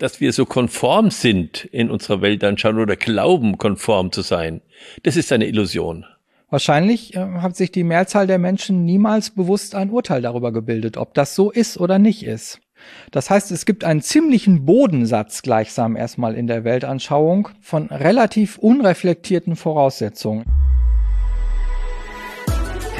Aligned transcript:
dass 0.00 0.20
wir 0.20 0.32
so 0.32 0.46
konform 0.46 1.10
sind 1.10 1.66
in 1.66 1.90
unserer 1.90 2.22
Weltanschauung 2.22 2.78
oder 2.78 2.96
glauben, 2.96 3.58
konform 3.58 4.10
zu 4.10 4.22
sein. 4.22 4.62
Das 5.02 5.16
ist 5.16 5.30
eine 5.30 5.46
Illusion. 5.46 6.06
Wahrscheinlich 6.48 7.14
äh, 7.14 7.20
hat 7.20 7.54
sich 7.54 7.70
die 7.70 7.84
Mehrzahl 7.84 8.26
der 8.26 8.38
Menschen 8.38 8.84
niemals 8.84 9.30
bewusst 9.30 9.74
ein 9.76 9.90
Urteil 9.90 10.22
darüber 10.22 10.52
gebildet, 10.52 10.96
ob 10.96 11.14
das 11.14 11.36
so 11.36 11.50
ist 11.50 11.78
oder 11.78 11.98
nicht 11.98 12.24
ist. 12.24 12.60
Das 13.10 13.28
heißt, 13.28 13.52
es 13.52 13.66
gibt 13.66 13.84
einen 13.84 14.00
ziemlichen 14.00 14.64
Bodensatz 14.64 15.42
gleichsam 15.42 15.96
erstmal 15.96 16.34
in 16.34 16.46
der 16.46 16.64
Weltanschauung 16.64 17.50
von 17.60 17.86
relativ 17.88 18.58
unreflektierten 18.58 19.54
Voraussetzungen. 19.54 20.44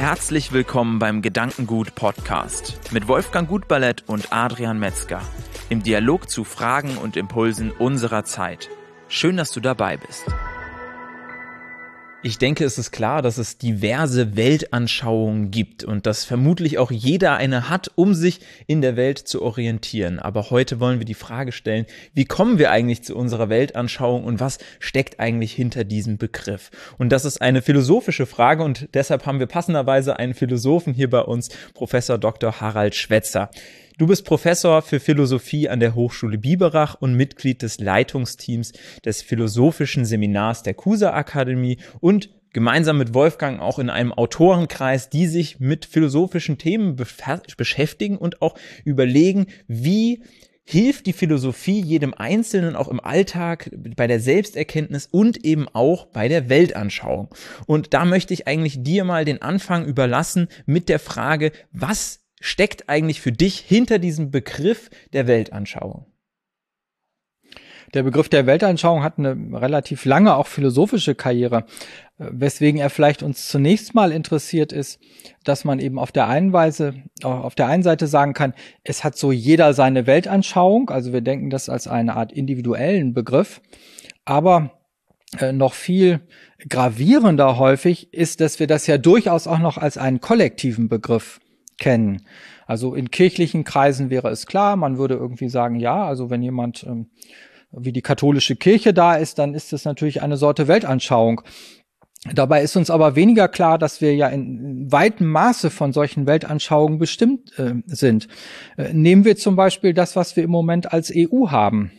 Herzlich 0.01 0.51
willkommen 0.51 0.97
beim 0.97 1.21
Gedankengut 1.21 1.93
Podcast 1.93 2.91
mit 2.91 3.07
Wolfgang 3.07 3.47
Gutballett 3.47 4.03
und 4.07 4.33
Adrian 4.33 4.79
Metzger 4.79 5.21
im 5.69 5.83
Dialog 5.83 6.27
zu 6.27 6.43
Fragen 6.43 6.97
und 6.97 7.15
Impulsen 7.15 7.69
unserer 7.69 8.23
Zeit. 8.23 8.67
Schön, 9.09 9.37
dass 9.37 9.51
du 9.51 9.59
dabei 9.59 9.97
bist. 9.97 10.25
Ich 12.23 12.37
denke, 12.37 12.65
es 12.65 12.77
ist 12.77 12.91
klar, 12.91 13.23
dass 13.23 13.39
es 13.39 13.57
diverse 13.57 14.35
Weltanschauungen 14.35 15.49
gibt 15.49 15.83
und 15.83 16.05
dass 16.05 16.23
vermutlich 16.23 16.77
auch 16.77 16.91
jeder 16.91 17.35
eine 17.37 17.67
hat, 17.67 17.89
um 17.95 18.13
sich 18.13 18.41
in 18.67 18.83
der 18.83 18.95
Welt 18.95 19.17
zu 19.17 19.41
orientieren. 19.41 20.19
Aber 20.19 20.51
heute 20.51 20.79
wollen 20.79 20.99
wir 20.99 21.05
die 21.05 21.15
Frage 21.15 21.51
stellen, 21.51 21.87
wie 22.13 22.25
kommen 22.25 22.59
wir 22.59 22.69
eigentlich 22.69 23.03
zu 23.03 23.15
unserer 23.15 23.49
Weltanschauung 23.49 24.23
und 24.23 24.39
was 24.39 24.59
steckt 24.79 25.19
eigentlich 25.19 25.51
hinter 25.53 25.83
diesem 25.83 26.19
Begriff? 26.19 26.69
Und 26.99 27.09
das 27.09 27.25
ist 27.25 27.41
eine 27.41 27.63
philosophische 27.63 28.27
Frage 28.27 28.61
und 28.61 28.87
deshalb 28.93 29.25
haben 29.25 29.39
wir 29.39 29.47
passenderweise 29.47 30.19
einen 30.19 30.35
Philosophen 30.35 30.93
hier 30.93 31.09
bei 31.09 31.21
uns, 31.21 31.49
Professor 31.73 32.19
Dr. 32.19 32.61
Harald 32.61 32.93
Schwetzer. 32.93 33.49
Du 34.01 34.07
bist 34.07 34.25
Professor 34.25 34.81
für 34.81 34.99
Philosophie 34.99 35.69
an 35.69 35.79
der 35.79 35.93
Hochschule 35.93 36.39
Biberach 36.39 36.95
und 36.99 37.13
Mitglied 37.13 37.61
des 37.61 37.79
Leitungsteams 37.79 38.73
des 39.05 39.21
Philosophischen 39.21 40.05
Seminars 40.05 40.63
der 40.63 40.73
Kusa 40.73 41.13
Akademie 41.13 41.77
und 41.99 42.31
gemeinsam 42.51 42.97
mit 42.97 43.13
Wolfgang 43.13 43.61
auch 43.61 43.77
in 43.77 43.91
einem 43.91 44.11
Autorenkreis, 44.11 45.11
die 45.11 45.27
sich 45.27 45.59
mit 45.59 45.85
philosophischen 45.85 46.57
Themen 46.57 46.95
beschäftigen 46.95 48.17
und 48.17 48.41
auch 48.41 48.55
überlegen, 48.85 49.45
wie 49.67 50.23
hilft 50.63 51.05
die 51.05 51.13
Philosophie 51.13 51.79
jedem 51.79 52.15
Einzelnen 52.15 52.75
auch 52.75 52.87
im 52.87 52.99
Alltag, 52.99 53.69
bei 53.95 54.07
der 54.07 54.19
Selbsterkenntnis 54.19 55.05
und 55.11 55.45
eben 55.45 55.67
auch 55.67 56.07
bei 56.07 56.27
der 56.27 56.49
Weltanschauung. 56.49 57.27
Und 57.67 57.93
da 57.93 58.05
möchte 58.05 58.33
ich 58.33 58.47
eigentlich 58.47 58.81
dir 58.81 59.03
mal 59.03 59.25
den 59.25 59.43
Anfang 59.43 59.85
überlassen 59.85 60.47
mit 60.65 60.89
der 60.89 60.99
Frage, 60.99 61.51
was 61.71 62.20
steckt 62.41 62.89
eigentlich 62.89 63.21
für 63.21 63.31
dich 63.31 63.59
hinter 63.59 63.99
diesem 63.99 64.31
Begriff 64.31 64.89
der 65.13 65.27
Weltanschauung? 65.27 66.07
Der 67.93 68.03
Begriff 68.03 68.29
der 68.29 68.45
Weltanschauung 68.45 69.03
hat 69.03 69.17
eine 69.17 69.35
relativ 69.59 70.05
lange 70.05 70.35
auch 70.35 70.47
philosophische 70.47 71.13
Karriere, 71.13 71.65
weswegen 72.17 72.79
er 72.79 72.89
vielleicht 72.89 73.21
uns 73.21 73.49
zunächst 73.49 73.93
mal 73.93 74.13
interessiert 74.13 74.71
ist, 74.71 74.99
dass 75.43 75.65
man 75.65 75.79
eben 75.79 75.99
auf 75.99 76.11
der 76.11 76.27
einen 76.27 76.53
Weise, 76.53 76.93
auf 77.21 77.55
der 77.55 77.67
einen 77.67 77.83
Seite 77.83 78.07
sagen 78.07 78.33
kann, 78.33 78.53
es 78.83 79.03
hat 79.03 79.17
so 79.17 79.31
jeder 79.31 79.73
seine 79.73 80.07
Weltanschauung, 80.07 80.89
also 80.89 81.11
wir 81.11 81.21
denken 81.21 81.49
das 81.49 81.67
als 81.67 81.87
eine 81.87 82.15
Art 82.15 82.31
individuellen 82.31 83.13
Begriff, 83.13 83.61
aber 84.23 84.79
äh, 85.39 85.51
noch 85.51 85.73
viel 85.73 86.21
gravierender 86.69 87.57
häufig 87.57 88.13
ist, 88.13 88.39
dass 88.39 88.59
wir 88.59 88.67
das 88.67 88.87
ja 88.87 88.97
durchaus 88.97 89.47
auch 89.47 89.59
noch 89.59 89.77
als 89.77 89.97
einen 89.97 90.21
kollektiven 90.21 90.87
Begriff 90.87 91.39
kennen. 91.81 92.21
Also 92.65 92.95
in 92.95 93.11
kirchlichen 93.11 93.65
Kreisen 93.65 94.09
wäre 94.09 94.29
es 94.29 94.45
klar, 94.45 94.77
man 94.77 94.97
würde 94.97 95.15
irgendwie 95.15 95.49
sagen, 95.49 95.75
ja, 95.75 96.05
also 96.05 96.29
wenn 96.29 96.41
jemand 96.41 96.85
ähm, 96.87 97.07
wie 97.71 97.91
die 97.91 98.01
katholische 98.01 98.55
Kirche 98.55 98.93
da 98.93 99.15
ist, 99.15 99.39
dann 99.39 99.53
ist 99.53 99.73
es 99.73 99.83
natürlich 99.83 100.21
eine 100.21 100.37
Sorte 100.37 100.67
Weltanschauung. 100.69 101.41
Dabei 102.33 102.61
ist 102.61 102.75
uns 102.75 102.91
aber 102.91 103.15
weniger 103.15 103.47
klar, 103.47 103.79
dass 103.79 103.99
wir 103.99 104.13
ja 104.15 104.27
in 104.27 104.91
weitem 104.91 105.27
Maße 105.27 105.71
von 105.71 105.91
solchen 105.91 106.27
Weltanschauungen 106.27 106.99
bestimmt 106.99 107.57
äh, 107.57 107.73
sind. 107.87 108.27
Äh, 108.77 108.93
nehmen 108.93 109.25
wir 109.25 109.37
zum 109.37 109.55
Beispiel 109.55 109.93
das, 109.93 110.15
was 110.15 110.35
wir 110.35 110.43
im 110.43 110.51
Moment 110.51 110.93
als 110.93 111.11
EU 111.15 111.49
haben. 111.49 111.91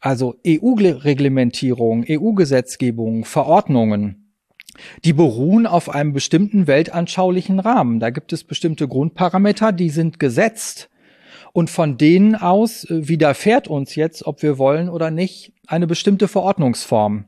Also 0.00 0.36
EU-Reglementierung, 0.46 2.04
EU-Gesetzgebung, 2.08 3.24
Verordnungen. 3.24 4.27
Die 5.04 5.12
beruhen 5.12 5.66
auf 5.66 5.88
einem 5.88 6.12
bestimmten 6.12 6.66
weltanschaulichen 6.66 7.60
Rahmen. 7.60 8.00
Da 8.00 8.10
gibt 8.10 8.32
es 8.32 8.44
bestimmte 8.44 8.88
Grundparameter, 8.88 9.72
die 9.72 9.90
sind 9.90 10.18
gesetzt. 10.18 10.90
Und 11.52 11.70
von 11.70 11.96
denen 11.96 12.34
aus 12.34 12.84
äh, 12.84 13.08
widerfährt 13.08 13.68
uns 13.68 13.94
jetzt, 13.94 14.26
ob 14.26 14.42
wir 14.42 14.58
wollen 14.58 14.88
oder 14.88 15.10
nicht, 15.10 15.52
eine 15.66 15.86
bestimmte 15.86 16.28
Verordnungsform. 16.28 17.24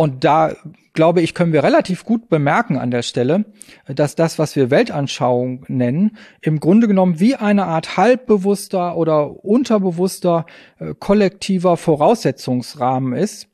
Und 0.00 0.24
da, 0.24 0.54
glaube 0.94 1.20
ich, 1.20 1.34
können 1.34 1.52
wir 1.52 1.62
relativ 1.62 2.04
gut 2.04 2.30
bemerken 2.30 2.78
an 2.78 2.90
der 2.90 3.02
Stelle, 3.02 3.44
dass 3.86 4.14
das, 4.14 4.38
was 4.38 4.56
wir 4.56 4.70
Weltanschauung 4.70 5.66
nennen, 5.68 6.16
im 6.40 6.58
Grunde 6.58 6.88
genommen 6.88 7.20
wie 7.20 7.34
eine 7.34 7.66
Art 7.66 7.98
halbbewusster 7.98 8.96
oder 8.96 9.44
unterbewusster 9.44 10.46
äh, 10.78 10.94
kollektiver 10.98 11.76
Voraussetzungsrahmen 11.76 13.12
ist, 13.12 13.48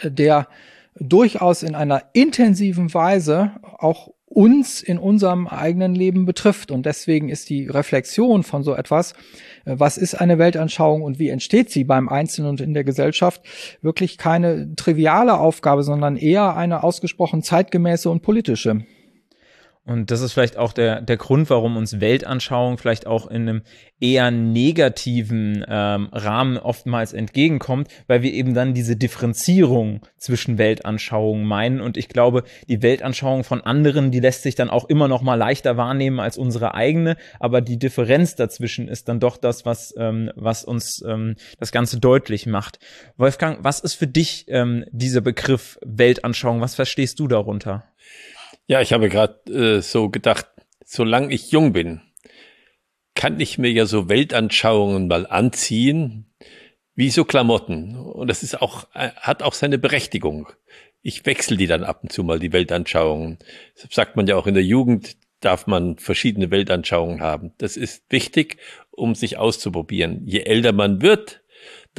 äh, 0.00 0.10
der 0.10 0.48
durchaus 0.94 1.62
in 1.62 1.74
einer 1.74 2.02
intensiven 2.12 2.92
Weise 2.92 3.52
auch 3.78 4.10
uns 4.38 4.82
in 4.82 4.98
unserem 4.98 5.46
eigenen 5.48 5.94
Leben 5.94 6.26
betrifft. 6.26 6.70
Und 6.70 6.84
deswegen 6.86 7.28
ist 7.28 7.48
die 7.48 7.66
Reflexion 7.66 8.42
von 8.42 8.62
so 8.62 8.74
etwas, 8.74 9.12
äh, 9.64 9.74
was 9.78 9.96
ist 9.98 10.14
eine 10.14 10.38
Weltanschauung 10.38 11.02
und 11.02 11.18
wie 11.18 11.28
entsteht 11.28 11.70
sie 11.70 11.84
beim 11.84 12.08
Einzelnen 12.08 12.50
und 12.50 12.60
in 12.60 12.74
der 12.74 12.84
Gesellschaft, 12.84 13.42
wirklich 13.80 14.18
keine 14.18 14.74
triviale 14.76 15.38
Aufgabe, 15.38 15.82
sondern 15.82 16.16
eher 16.16 16.56
eine 16.56 16.82
ausgesprochen 16.84 17.42
zeitgemäße 17.42 18.10
und 18.10 18.22
politische. 18.22 18.84
Und 19.88 20.10
das 20.10 20.20
ist 20.20 20.34
vielleicht 20.34 20.58
auch 20.58 20.74
der, 20.74 21.00
der 21.00 21.16
Grund, 21.16 21.48
warum 21.48 21.78
uns 21.78 21.98
Weltanschauung 21.98 22.76
vielleicht 22.76 23.06
auch 23.06 23.26
in 23.26 23.48
einem 23.48 23.62
eher 24.00 24.30
negativen 24.30 25.64
ähm, 25.66 26.10
Rahmen 26.12 26.58
oftmals 26.58 27.14
entgegenkommt, 27.14 27.88
weil 28.06 28.20
wir 28.20 28.34
eben 28.34 28.52
dann 28.52 28.74
diese 28.74 28.96
Differenzierung 28.96 30.02
zwischen 30.18 30.58
Weltanschauungen 30.58 31.46
meinen. 31.46 31.80
Und 31.80 31.96
ich 31.96 32.10
glaube, 32.10 32.44
die 32.68 32.82
Weltanschauung 32.82 33.44
von 33.44 33.62
anderen, 33.62 34.10
die 34.10 34.20
lässt 34.20 34.42
sich 34.42 34.54
dann 34.54 34.68
auch 34.68 34.84
immer 34.90 35.08
noch 35.08 35.22
mal 35.22 35.36
leichter 35.36 35.78
wahrnehmen 35.78 36.20
als 36.20 36.36
unsere 36.36 36.74
eigene. 36.74 37.16
Aber 37.40 37.62
die 37.62 37.78
Differenz 37.78 38.34
dazwischen 38.34 38.88
ist 38.88 39.08
dann 39.08 39.20
doch 39.20 39.38
das, 39.38 39.64
was, 39.64 39.94
ähm, 39.96 40.30
was 40.34 40.64
uns 40.64 41.02
ähm, 41.08 41.36
das 41.58 41.72
Ganze 41.72 41.98
deutlich 41.98 42.44
macht. 42.44 42.78
Wolfgang, 43.16 43.64
was 43.64 43.80
ist 43.80 43.94
für 43.94 44.06
dich 44.06 44.44
ähm, 44.48 44.84
dieser 44.90 45.22
Begriff 45.22 45.78
Weltanschauung? 45.82 46.60
Was 46.60 46.74
verstehst 46.74 47.18
du 47.20 47.26
darunter? 47.26 47.84
Ja, 48.70 48.82
ich 48.82 48.92
habe 48.92 49.08
gerade 49.08 49.50
äh, 49.50 49.80
so 49.80 50.10
gedacht, 50.10 50.46
solange 50.84 51.32
ich 51.32 51.52
jung 51.52 51.72
bin, 51.72 52.02
kann 53.14 53.40
ich 53.40 53.56
mir 53.56 53.72
ja 53.72 53.86
so 53.86 54.10
Weltanschauungen 54.10 55.08
mal 55.08 55.26
anziehen, 55.26 56.26
wie 56.94 57.08
so 57.08 57.24
Klamotten. 57.24 57.96
Und 57.96 58.28
das 58.28 58.42
ist 58.42 58.60
auch, 58.60 58.86
äh, 58.94 59.08
hat 59.16 59.42
auch 59.42 59.54
seine 59.54 59.78
Berechtigung. 59.78 60.48
Ich 61.00 61.24
wechsle 61.24 61.56
die 61.56 61.66
dann 61.66 61.82
ab 61.82 62.00
und 62.02 62.12
zu 62.12 62.22
mal, 62.22 62.38
die 62.38 62.52
Weltanschauungen. 62.52 63.38
Das 63.74 63.90
sagt 63.90 64.16
man 64.16 64.26
ja 64.26 64.36
auch 64.36 64.46
in 64.46 64.52
der 64.52 64.64
Jugend, 64.64 65.16
darf 65.40 65.66
man 65.66 65.96
verschiedene 65.96 66.50
Weltanschauungen 66.50 67.22
haben. 67.22 67.52
Das 67.56 67.78
ist 67.78 68.04
wichtig, 68.10 68.58
um 68.90 69.14
sich 69.14 69.38
auszuprobieren. 69.38 70.26
Je 70.26 70.40
älter 70.40 70.72
man 70.72 71.00
wird, 71.00 71.40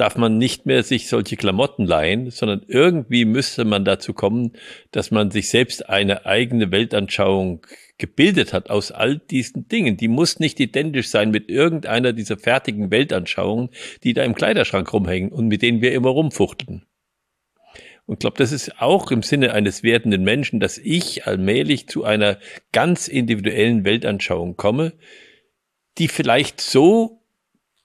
darf 0.00 0.16
man 0.16 0.38
nicht 0.38 0.64
mehr 0.64 0.82
sich 0.82 1.08
solche 1.08 1.36
Klamotten 1.36 1.84
leihen, 1.84 2.30
sondern 2.30 2.64
irgendwie 2.66 3.26
müsste 3.26 3.66
man 3.66 3.84
dazu 3.84 4.14
kommen, 4.14 4.52
dass 4.92 5.10
man 5.10 5.30
sich 5.30 5.50
selbst 5.50 5.88
eine 5.90 6.24
eigene 6.24 6.72
Weltanschauung 6.72 7.66
gebildet 7.98 8.54
hat 8.54 8.70
aus 8.70 8.92
all 8.92 9.18
diesen 9.18 9.68
Dingen. 9.68 9.98
Die 9.98 10.08
muss 10.08 10.40
nicht 10.40 10.58
identisch 10.58 11.10
sein 11.10 11.30
mit 11.30 11.50
irgendeiner 11.50 12.14
dieser 12.14 12.38
fertigen 12.38 12.90
Weltanschauungen, 12.90 13.68
die 14.02 14.14
da 14.14 14.24
im 14.24 14.34
Kleiderschrank 14.34 14.90
rumhängen 14.92 15.30
und 15.30 15.48
mit 15.48 15.60
denen 15.60 15.82
wir 15.82 15.92
immer 15.92 16.08
rumfuchteln. 16.08 16.86
Und 18.06 18.20
glaube, 18.20 18.38
das 18.38 18.50
ist 18.50 18.80
auch 18.80 19.10
im 19.10 19.22
Sinne 19.22 19.52
eines 19.52 19.82
werdenden 19.82 20.24
Menschen, 20.24 20.58
dass 20.58 20.78
ich 20.78 21.26
allmählich 21.26 21.88
zu 21.88 22.04
einer 22.04 22.38
ganz 22.72 23.06
individuellen 23.06 23.84
Weltanschauung 23.84 24.56
komme, 24.56 24.94
die 25.98 26.08
vielleicht 26.08 26.60
so 26.60 27.19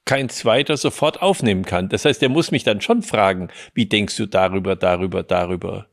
kein 0.06 0.30
zweiter 0.30 0.78
sofort 0.78 1.22
aufnehmen 1.22 1.66
kann. 1.66 1.90
Das 1.90 2.06
heißt, 2.06 2.22
er 2.22 2.30
muss 2.30 2.52
mich 2.52 2.64
dann 2.64 2.82
schon 2.82 3.02
fragen, 3.02 3.50
wie 3.74 3.88
denkst 3.88 4.16
du 4.18 4.28
darüber, 4.28 4.76
darüber, 4.76 5.24
darüber? 5.24 5.88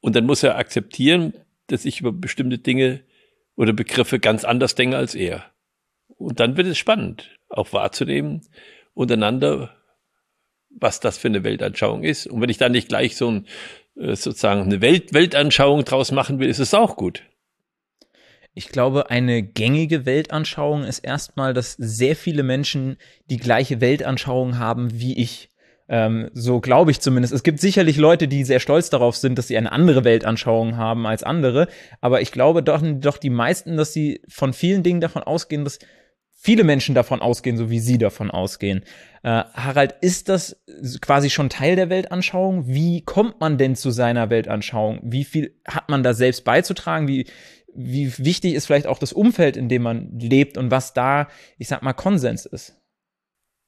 Und 0.00 0.14
dann 0.16 0.26
muss 0.26 0.42
er 0.42 0.56
akzeptieren, 0.58 1.32
dass 1.68 1.86
ich 1.86 2.00
über 2.00 2.12
bestimmte 2.12 2.58
Dinge 2.58 3.00
oder 3.56 3.72
Begriffe 3.72 4.18
ganz 4.18 4.44
anders 4.44 4.74
denke 4.74 4.98
als 4.98 5.14
er. 5.14 5.44
Und 6.08 6.40
dann 6.40 6.56
wird 6.56 6.66
es 6.66 6.78
spannend, 6.78 7.30
auch 7.48 7.72
wahrzunehmen 7.72 8.42
untereinander, 8.92 9.74
was 10.70 11.00
das 11.00 11.18
für 11.18 11.28
eine 11.28 11.44
Weltanschauung 11.44 12.04
ist. 12.04 12.26
Und 12.26 12.40
wenn 12.40 12.50
ich 12.50 12.58
da 12.58 12.68
nicht 12.68 12.88
gleich 12.88 13.16
so 13.16 13.30
ein, 13.30 13.46
äh, 13.96 14.14
sozusagen 14.14 14.62
eine 14.62 14.80
Welt 14.80 15.14
Weltanschauung 15.14 15.84
draus 15.84 16.12
machen 16.12 16.38
will, 16.38 16.48
ist 16.48 16.58
es 16.58 16.74
auch 16.74 16.96
gut. 16.96 17.22
Ich 18.54 18.68
glaube, 18.68 19.10
eine 19.10 19.42
gängige 19.42 20.06
Weltanschauung 20.06 20.84
ist 20.84 21.00
erstmal, 21.00 21.54
dass 21.54 21.72
sehr 21.72 22.14
viele 22.14 22.44
Menschen 22.44 22.96
die 23.28 23.38
gleiche 23.38 23.80
Weltanschauung 23.80 24.58
haben 24.58 25.00
wie 25.00 25.18
ich. 25.18 25.50
Ähm, 25.88 26.30
so 26.32 26.60
glaube 26.60 26.92
ich 26.92 27.00
zumindest. 27.00 27.34
Es 27.34 27.42
gibt 27.42 27.60
sicherlich 27.60 27.96
Leute, 27.96 28.28
die 28.28 28.44
sehr 28.44 28.60
stolz 28.60 28.90
darauf 28.90 29.16
sind, 29.16 29.36
dass 29.38 29.48
sie 29.48 29.58
eine 29.58 29.72
andere 29.72 30.04
Weltanschauung 30.04 30.76
haben 30.76 31.04
als 31.06 31.24
andere. 31.24 31.66
Aber 32.00 32.22
ich 32.22 32.30
glaube 32.30 32.62
doch, 32.62 32.80
doch 32.82 33.18
die 33.18 33.30
meisten, 33.30 33.76
dass 33.76 33.92
sie 33.92 34.22
von 34.28 34.52
vielen 34.52 34.84
Dingen 34.84 35.00
davon 35.00 35.24
ausgehen, 35.24 35.64
dass 35.64 35.80
viele 36.30 36.62
Menschen 36.62 36.94
davon 36.94 37.20
ausgehen, 37.20 37.56
so 37.56 37.70
wie 37.70 37.80
Sie 37.80 37.98
davon 37.98 38.30
ausgehen. 38.30 38.84
Äh, 39.22 39.44
Harald, 39.54 39.94
ist 40.00 40.28
das 40.28 40.62
quasi 41.00 41.30
schon 41.30 41.48
Teil 41.48 41.74
der 41.74 41.90
Weltanschauung? 41.90 42.66
Wie 42.66 43.00
kommt 43.00 43.40
man 43.40 43.58
denn 43.58 43.76
zu 43.76 43.90
seiner 43.90 44.30
Weltanschauung? 44.30 45.00
Wie 45.02 45.24
viel 45.24 45.58
hat 45.66 45.88
man 45.88 46.02
da 46.02 46.12
selbst 46.12 46.44
beizutragen? 46.44 47.08
Wie, 47.08 47.26
wie 47.74 48.12
wichtig 48.18 48.54
ist 48.54 48.66
vielleicht 48.66 48.86
auch 48.86 48.98
das 48.98 49.12
Umfeld, 49.12 49.56
in 49.56 49.68
dem 49.68 49.82
man 49.82 50.18
lebt 50.18 50.56
und 50.56 50.70
was 50.70 50.92
da, 50.92 51.28
ich 51.58 51.68
sag 51.68 51.82
mal, 51.82 51.92
Konsens 51.92 52.46
ist? 52.46 52.80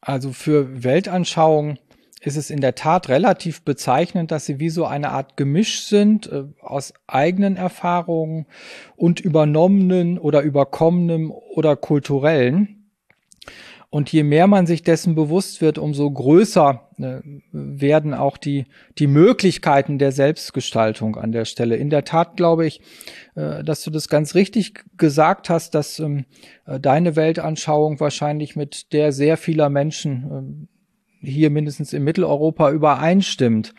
Also 0.01 0.33
für 0.33 0.85
Weltanschauung 0.85 1.79
ist 2.21 2.37
es 2.37 2.51
in 2.51 2.61
der 2.61 2.75
Tat 2.75 3.09
relativ 3.09 3.63
bezeichnend, 3.63 4.31
dass 4.31 4.47
sie 4.47 4.59
wie 4.59 4.71
so 4.71 4.85
eine 4.85 5.11
Art 5.11 5.37
Gemisch 5.37 5.83
sind 5.83 6.31
äh, 6.31 6.45
aus 6.61 6.95
eigenen 7.07 7.57
Erfahrungen 7.57 8.47
und 8.97 9.21
übernommenen 9.21 10.19
oder 10.19 10.43
überkommenen 10.43 11.31
oder 11.31 11.77
kulturellen. 11.77 12.76
Und 13.89 14.13
je 14.13 14.25
mehr 14.25 14.47
man 14.47 14.67
sich 14.67 14.83
dessen 14.83 15.15
bewusst 15.15 15.61
wird, 15.61 15.79
umso 15.79 16.11
größer 16.11 16.89
äh, 16.99 17.21
werden 17.53 18.15
auch 18.15 18.37
die, 18.37 18.67
die 18.99 19.07
Möglichkeiten 19.07 19.99
der 19.99 20.13
Selbstgestaltung 20.13 21.17
an 21.17 21.33
der 21.33 21.45
Stelle. 21.45 21.77
In 21.77 21.89
der 21.89 22.05
Tat 22.05 22.37
glaube 22.37 22.67
ich, 22.67 22.81
äh, 23.37 23.63
dass 23.63 23.85
du 23.85 23.91
das 23.91 24.09
ganz 24.09 24.35
richtig 24.35 24.85
gesagt 24.97 25.49
hast, 25.51 25.75
dass 25.75 26.01
ähm, 26.01 26.25
äh, 26.67 26.81
deine 26.81 27.15
Weltanschauung 27.15 28.01
wahrscheinlich 28.01 28.57
mit 28.57 28.93
der 28.93 29.13
sehr 29.13 29.37
vieler 29.37 29.71
Menschen 29.71 30.27
ähm, 30.31 30.69
hier 31.21 31.51
mindestens 31.51 31.93
in 31.93 32.03
Mitteleuropa 32.03 32.71
übereinstimmt. 32.71 33.73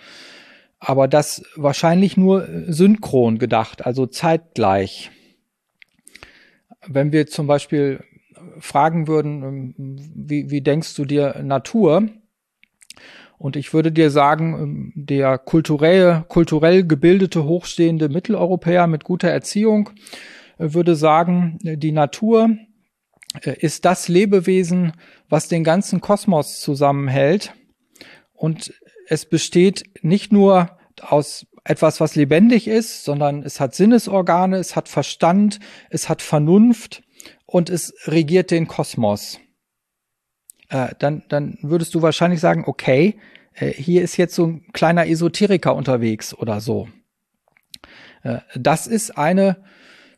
Aber 0.80 1.08
das 1.08 1.44
wahrscheinlich 1.56 2.18
nur 2.18 2.48
synchron 2.68 3.40
gedacht, 3.40 3.86
also 3.86 4.06
zeitgleich. 4.06 5.12
Wenn 6.86 7.12
wir 7.12 7.28
zum 7.28 7.48
Beispiel 7.48 8.04
fragen 8.60 9.08
würden, 9.08 9.44
ähm, 9.44 9.76
wie, 10.16 10.50
wie 10.50 10.62
denkst 10.62 10.96
du 10.96 11.06
dir 11.06 11.42
Natur? 11.44 12.10
Und 13.38 13.56
ich 13.56 13.74
würde 13.74 13.92
dir 13.92 14.10
sagen, 14.10 14.54
ähm, 14.54 14.94
der 14.96 15.38
kulturell, 15.38 16.26
kulturell 16.28 16.86
gebildete, 16.86 17.44
hochstehende 17.44 18.10
Mitteleuropäer 18.10 18.88
mit 18.88 19.04
guter 19.04 19.30
Erziehung 19.30 19.92
äh, 20.58 20.74
würde 20.74 20.96
sagen, 20.96 21.60
die 21.62 21.92
Natur 21.92 22.50
äh, 23.42 23.56
ist 23.60 23.86
das 23.86 24.08
Lebewesen, 24.08 24.94
was 25.30 25.48
den 25.48 25.64
ganzen 25.64 26.02
Kosmos 26.02 26.60
zusammenhält. 26.62 27.54
Und 28.34 28.74
es 29.08 29.26
besteht 29.26 29.84
nicht 30.02 30.32
nur 30.32 30.78
aus 31.02 31.46
etwas, 31.64 32.00
was 32.00 32.16
lebendig 32.16 32.68
ist, 32.68 33.04
sondern 33.04 33.44
es 33.44 33.60
hat 33.60 33.76
Sinnesorgane, 33.76 34.58
es 34.58 34.76
hat 34.76 34.88
Verstand, 34.88 35.60
es 35.90 36.10
hat 36.10 36.22
Vernunft 36.22 37.04
und 37.46 37.70
es 37.70 37.94
regiert 38.06 38.52
den 38.52 38.68
Kosmos. 38.68 39.40
Äh, 40.70 40.90
dann, 41.00 41.24
dann 41.30 41.58
würdest 41.62 41.96
du 41.96 42.02
wahrscheinlich 42.02 42.40
sagen, 42.40 42.64
okay, 42.68 43.18
äh, 43.54 43.72
hier 43.72 44.04
ist 44.04 44.18
jetzt 44.18 44.36
so 44.36 44.48
ein 44.48 44.72
kleiner 44.74 45.08
Esoteriker 45.08 45.76
unterwegs 45.76 46.34
oder 46.34 46.60
so. 46.60 46.90
Äh, 48.24 48.40
das 48.56 48.88
ist 48.88 49.18
eine 49.18 49.58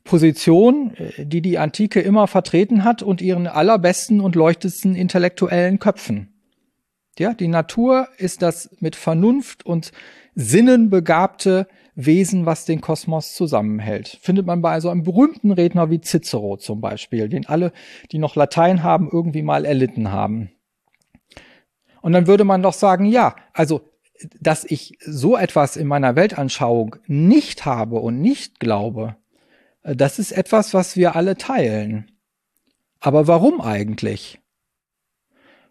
Position, 0.04 0.96
äh, 0.96 1.26
die 1.26 1.42
die 1.42 1.58
Antike 1.58 2.02
immer 2.02 2.28
vertreten 2.28 2.84
hat 2.84 3.04
und 3.04 3.22
ihren 3.22 3.48
allerbesten 3.48 4.22
und 4.22 4.36
leuchtesten 4.36 4.96
intellektuellen 4.96 5.80
Köpfen. 5.80 6.34
Ja, 7.18 7.34
die 7.34 7.50
Natur 7.50 8.08
ist 8.18 8.42
das 8.42 8.70
mit 8.80 8.96
Vernunft 8.96 9.66
und 9.66 9.92
Sinnen 10.36 10.90
begabte 10.90 11.68
Wesen, 12.06 12.46
was 12.46 12.66
den 12.66 12.82
Kosmos 12.82 13.34
zusammenhält. 13.36 14.20
Findet 14.22 14.46
man 14.46 14.62
bei 14.62 14.80
so 14.80 14.90
einem 14.90 15.04
berühmten 15.04 15.52
Redner 15.52 15.90
wie 15.90 16.02
Cicero 16.02 16.58
zum 16.58 16.80
Beispiel, 16.82 17.28
den 17.28 17.46
alle, 17.48 17.74
die 18.12 18.20
noch 18.20 18.36
Latein 18.36 18.84
haben, 18.84 19.10
irgendwie 19.12 19.42
mal 19.42 19.66
erlitten 19.66 20.12
haben. 20.12 20.52
Und 22.02 22.14
dann 22.14 22.28
würde 22.28 22.46
man 22.46 22.64
doch 22.64 22.74
sagen, 22.74 23.06
ja, 23.06 23.36
also, 23.54 23.82
dass 24.40 24.64
ich 24.64 24.98
so 25.02 25.38
etwas 25.38 25.76
in 25.76 25.88
meiner 25.88 26.16
Weltanschauung 26.16 26.96
nicht 27.08 27.66
habe 27.66 28.00
und 28.00 28.22
nicht 28.22 28.60
glaube, 28.60 29.16
äh, 29.84 29.96
das 29.96 30.20
ist 30.20 30.32
etwas, 30.32 30.74
was 30.74 30.96
wir 30.96 31.16
alle 31.16 31.36
teilen. 31.38 32.12
Aber 33.00 33.28
warum 33.28 33.62
eigentlich? 33.62 34.40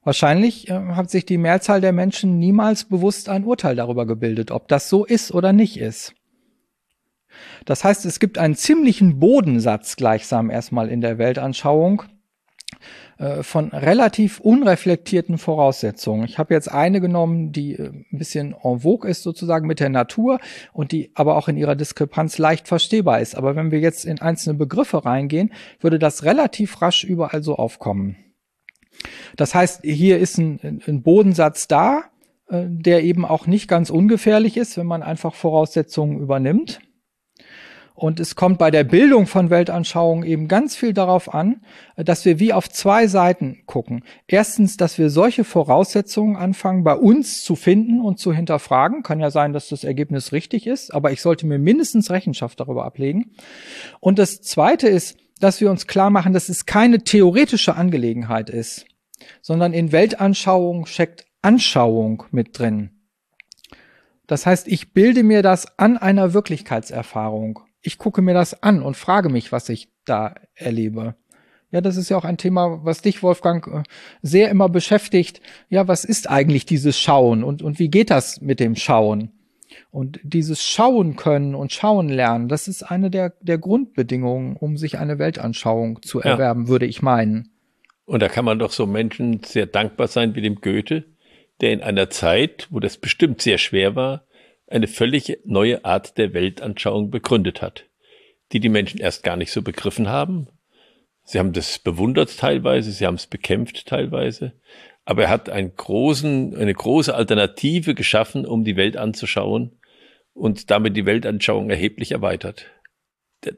Wahrscheinlich 0.04 0.68
äh, 0.68 0.72
hat 0.72 1.10
sich 1.10 1.26
die 1.26 1.38
Mehrzahl 1.38 1.80
der 1.80 1.92
Menschen 1.92 2.38
niemals 2.38 2.84
bewusst 2.84 3.28
ein 3.28 3.44
Urteil 3.44 3.76
darüber 3.76 4.06
gebildet, 4.06 4.50
ob 4.50 4.68
das 4.68 4.88
so 4.88 5.04
ist 5.04 5.32
oder 5.32 5.52
nicht 5.52 5.78
ist. 5.78 6.14
Das 7.64 7.84
heißt, 7.84 8.04
es 8.06 8.20
gibt 8.20 8.38
einen 8.38 8.56
ziemlichen 8.56 9.18
Bodensatz 9.18 9.96
gleichsam 9.96 10.50
erstmal 10.50 10.88
in 10.88 11.00
der 11.00 11.18
Weltanschauung, 11.18 12.04
äh, 13.18 13.42
von 13.42 13.70
relativ 13.70 14.38
unreflektierten 14.38 15.38
Voraussetzungen. 15.38 16.24
Ich 16.24 16.38
habe 16.38 16.54
jetzt 16.54 16.70
eine 16.70 17.00
genommen, 17.00 17.50
die 17.50 17.72
äh, 17.74 17.88
ein 17.88 18.18
bisschen 18.18 18.54
en 18.62 18.80
vogue 18.80 19.10
ist 19.10 19.24
sozusagen 19.24 19.66
mit 19.66 19.80
der 19.80 19.88
Natur 19.88 20.38
und 20.72 20.92
die 20.92 21.10
aber 21.14 21.36
auch 21.36 21.48
in 21.48 21.56
ihrer 21.56 21.74
Diskrepanz 21.74 22.38
leicht 22.38 22.68
verstehbar 22.68 23.20
ist. 23.20 23.34
Aber 23.34 23.56
wenn 23.56 23.72
wir 23.72 23.80
jetzt 23.80 24.04
in 24.04 24.20
einzelne 24.20 24.56
Begriffe 24.56 25.04
reingehen, 25.04 25.52
würde 25.80 25.98
das 25.98 26.22
relativ 26.22 26.80
rasch 26.80 27.02
überall 27.02 27.42
so 27.42 27.56
aufkommen. 27.56 28.16
Das 29.34 29.52
heißt, 29.52 29.80
hier 29.82 30.18
ist 30.18 30.38
ein, 30.38 30.80
ein 30.86 31.02
Bodensatz 31.02 31.66
da, 31.66 32.04
äh, 32.48 32.66
der 32.68 33.02
eben 33.02 33.24
auch 33.24 33.48
nicht 33.48 33.66
ganz 33.66 33.90
ungefährlich 33.90 34.56
ist, 34.56 34.76
wenn 34.76 34.86
man 34.86 35.02
einfach 35.02 35.34
Voraussetzungen 35.34 36.20
übernimmt. 36.20 36.80
Und 37.98 38.20
es 38.20 38.36
kommt 38.36 38.58
bei 38.58 38.70
der 38.70 38.84
Bildung 38.84 39.26
von 39.26 39.50
Weltanschauungen 39.50 40.24
eben 40.24 40.46
ganz 40.46 40.76
viel 40.76 40.92
darauf 40.92 41.34
an, 41.34 41.62
dass 41.96 42.24
wir 42.24 42.38
wie 42.38 42.52
auf 42.52 42.68
zwei 42.68 43.08
Seiten 43.08 43.62
gucken. 43.66 44.04
Erstens, 44.28 44.76
dass 44.76 44.98
wir 44.98 45.10
solche 45.10 45.42
Voraussetzungen 45.42 46.36
anfangen, 46.36 46.84
bei 46.84 46.94
uns 46.94 47.42
zu 47.42 47.56
finden 47.56 48.00
und 48.00 48.20
zu 48.20 48.32
hinterfragen. 48.32 49.02
Kann 49.02 49.18
ja 49.18 49.32
sein, 49.32 49.52
dass 49.52 49.68
das 49.68 49.82
Ergebnis 49.82 50.30
richtig 50.30 50.68
ist, 50.68 50.94
aber 50.94 51.10
ich 51.10 51.20
sollte 51.20 51.44
mir 51.44 51.58
mindestens 51.58 52.12
Rechenschaft 52.12 52.60
darüber 52.60 52.84
ablegen. 52.84 53.32
Und 53.98 54.20
das 54.20 54.42
zweite 54.42 54.86
ist, 54.86 55.18
dass 55.40 55.60
wir 55.60 55.68
uns 55.68 55.88
klar 55.88 56.10
machen, 56.10 56.32
dass 56.32 56.48
es 56.48 56.66
keine 56.66 57.00
theoretische 57.00 57.74
Angelegenheit 57.74 58.48
ist, 58.48 58.86
sondern 59.42 59.72
in 59.72 59.90
Weltanschauung 59.90 60.86
steckt 60.86 61.26
Anschauung 61.42 62.22
mit 62.30 62.56
drin. 62.60 62.90
Das 64.28 64.46
heißt, 64.46 64.68
ich 64.68 64.92
bilde 64.92 65.24
mir 65.24 65.42
das 65.42 65.80
an 65.80 65.96
einer 65.96 66.32
Wirklichkeitserfahrung 66.32 67.58
ich 67.82 67.98
gucke 67.98 68.22
mir 68.22 68.34
das 68.34 68.62
an 68.62 68.82
und 68.82 68.96
frage 68.96 69.28
mich, 69.28 69.52
was 69.52 69.68
ich 69.68 69.88
da 70.04 70.34
erlebe. 70.54 71.14
Ja, 71.70 71.82
das 71.82 71.96
ist 71.96 72.08
ja 72.08 72.16
auch 72.16 72.24
ein 72.24 72.38
Thema, 72.38 72.80
was 72.84 73.02
dich, 73.02 73.22
Wolfgang, 73.22 73.66
äh, 73.66 73.82
sehr 74.22 74.48
immer 74.48 74.68
beschäftigt. 74.68 75.42
Ja, 75.68 75.86
was 75.86 76.04
ist 76.04 76.30
eigentlich 76.30 76.64
dieses 76.64 76.98
Schauen 76.98 77.44
und, 77.44 77.62
und 77.62 77.78
wie 77.78 77.90
geht 77.90 78.10
das 78.10 78.40
mit 78.40 78.58
dem 78.58 78.74
Schauen? 78.74 79.32
Und 79.90 80.18
dieses 80.22 80.62
Schauen 80.62 81.16
können 81.16 81.54
und 81.54 81.72
Schauen 81.72 82.08
lernen, 82.08 82.48
das 82.48 82.68
ist 82.68 82.82
eine 82.82 83.10
der, 83.10 83.34
der 83.42 83.58
Grundbedingungen, 83.58 84.56
um 84.56 84.78
sich 84.78 84.98
eine 84.98 85.18
Weltanschauung 85.18 86.00
zu 86.02 86.20
erwerben, 86.20 86.64
ja. 86.64 86.68
würde 86.68 86.86
ich 86.86 87.02
meinen. 87.02 87.50
Und 88.06 88.20
da 88.22 88.28
kann 88.28 88.46
man 88.46 88.58
doch 88.58 88.72
so 88.72 88.86
Menschen 88.86 89.42
sehr 89.44 89.66
dankbar 89.66 90.08
sein 90.08 90.34
wie 90.34 90.40
dem 90.40 90.62
Goethe, 90.62 91.04
der 91.60 91.72
in 91.72 91.82
einer 91.82 92.08
Zeit, 92.08 92.66
wo 92.70 92.80
das 92.80 92.96
bestimmt 92.96 93.42
sehr 93.42 93.58
schwer 93.58 93.94
war, 93.94 94.24
eine 94.70 94.86
völlig 94.86 95.38
neue 95.44 95.84
Art 95.84 96.18
der 96.18 96.34
Weltanschauung 96.34 97.10
begründet 97.10 97.62
hat, 97.62 97.84
die 98.52 98.60
die 98.60 98.68
Menschen 98.68 99.00
erst 99.00 99.22
gar 99.22 99.36
nicht 99.36 99.52
so 99.52 99.62
begriffen 99.62 100.08
haben. 100.08 100.48
Sie 101.24 101.38
haben 101.38 101.52
das 101.52 101.78
bewundert 101.78 102.36
teilweise, 102.38 102.90
sie 102.90 103.06
haben 103.06 103.16
es 103.16 103.26
bekämpft 103.26 103.86
teilweise, 103.86 104.52
aber 105.04 105.24
er 105.24 105.30
hat 105.30 105.50
einen 105.50 105.74
großen, 105.74 106.56
eine 106.56 106.74
große 106.74 107.14
Alternative 107.14 107.94
geschaffen, 107.94 108.46
um 108.46 108.64
die 108.64 108.76
Welt 108.76 108.96
anzuschauen 108.96 109.78
und 110.34 110.70
damit 110.70 110.96
die 110.96 111.06
Weltanschauung 111.06 111.70
erheblich 111.70 112.12
erweitert. 112.12 112.66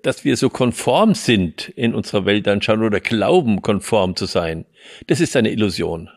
Dass 0.03 0.25
wir 0.25 0.37
so 0.37 0.51
konform 0.51 1.15
sind 1.15 1.69
in 1.71 1.95
unserer 1.95 2.27
Weltanschauung 2.27 2.83
oder 2.83 3.01
glauben, 3.01 3.63
konform 3.63 4.15
zu 4.15 4.27
sein, 4.27 4.67
das 5.07 5.21
ist 5.21 5.37
eine 5.37 5.51
Illusion. 5.51 6.11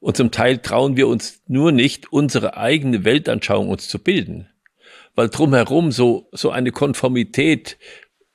Und 0.00 0.16
zum 0.16 0.30
Teil 0.30 0.58
trauen 0.58 0.96
wir 0.96 1.08
uns 1.08 1.42
nur 1.46 1.72
nicht, 1.72 2.12
unsere 2.12 2.56
eigene 2.56 3.04
Weltanschauung 3.04 3.68
uns 3.68 3.88
zu 3.88 3.98
bilden, 3.98 4.48
weil 5.14 5.28
drumherum 5.28 5.90
so, 5.90 6.28
so 6.32 6.50
eine 6.50 6.70
Konformität 6.70 7.78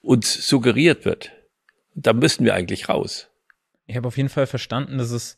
uns 0.02 0.48
suggeriert 0.48 1.06
wird. 1.06 1.32
Da 1.96 2.14
müssen 2.14 2.44
wir 2.44 2.54
eigentlich 2.54 2.90
raus. 2.90 3.30
Ich 3.86 3.96
habe 3.96 4.08
auf 4.08 4.18
jeden 4.18 4.30
Fall 4.30 4.48
verstanden, 4.48 4.98
dass 4.98 5.12
es 5.12 5.38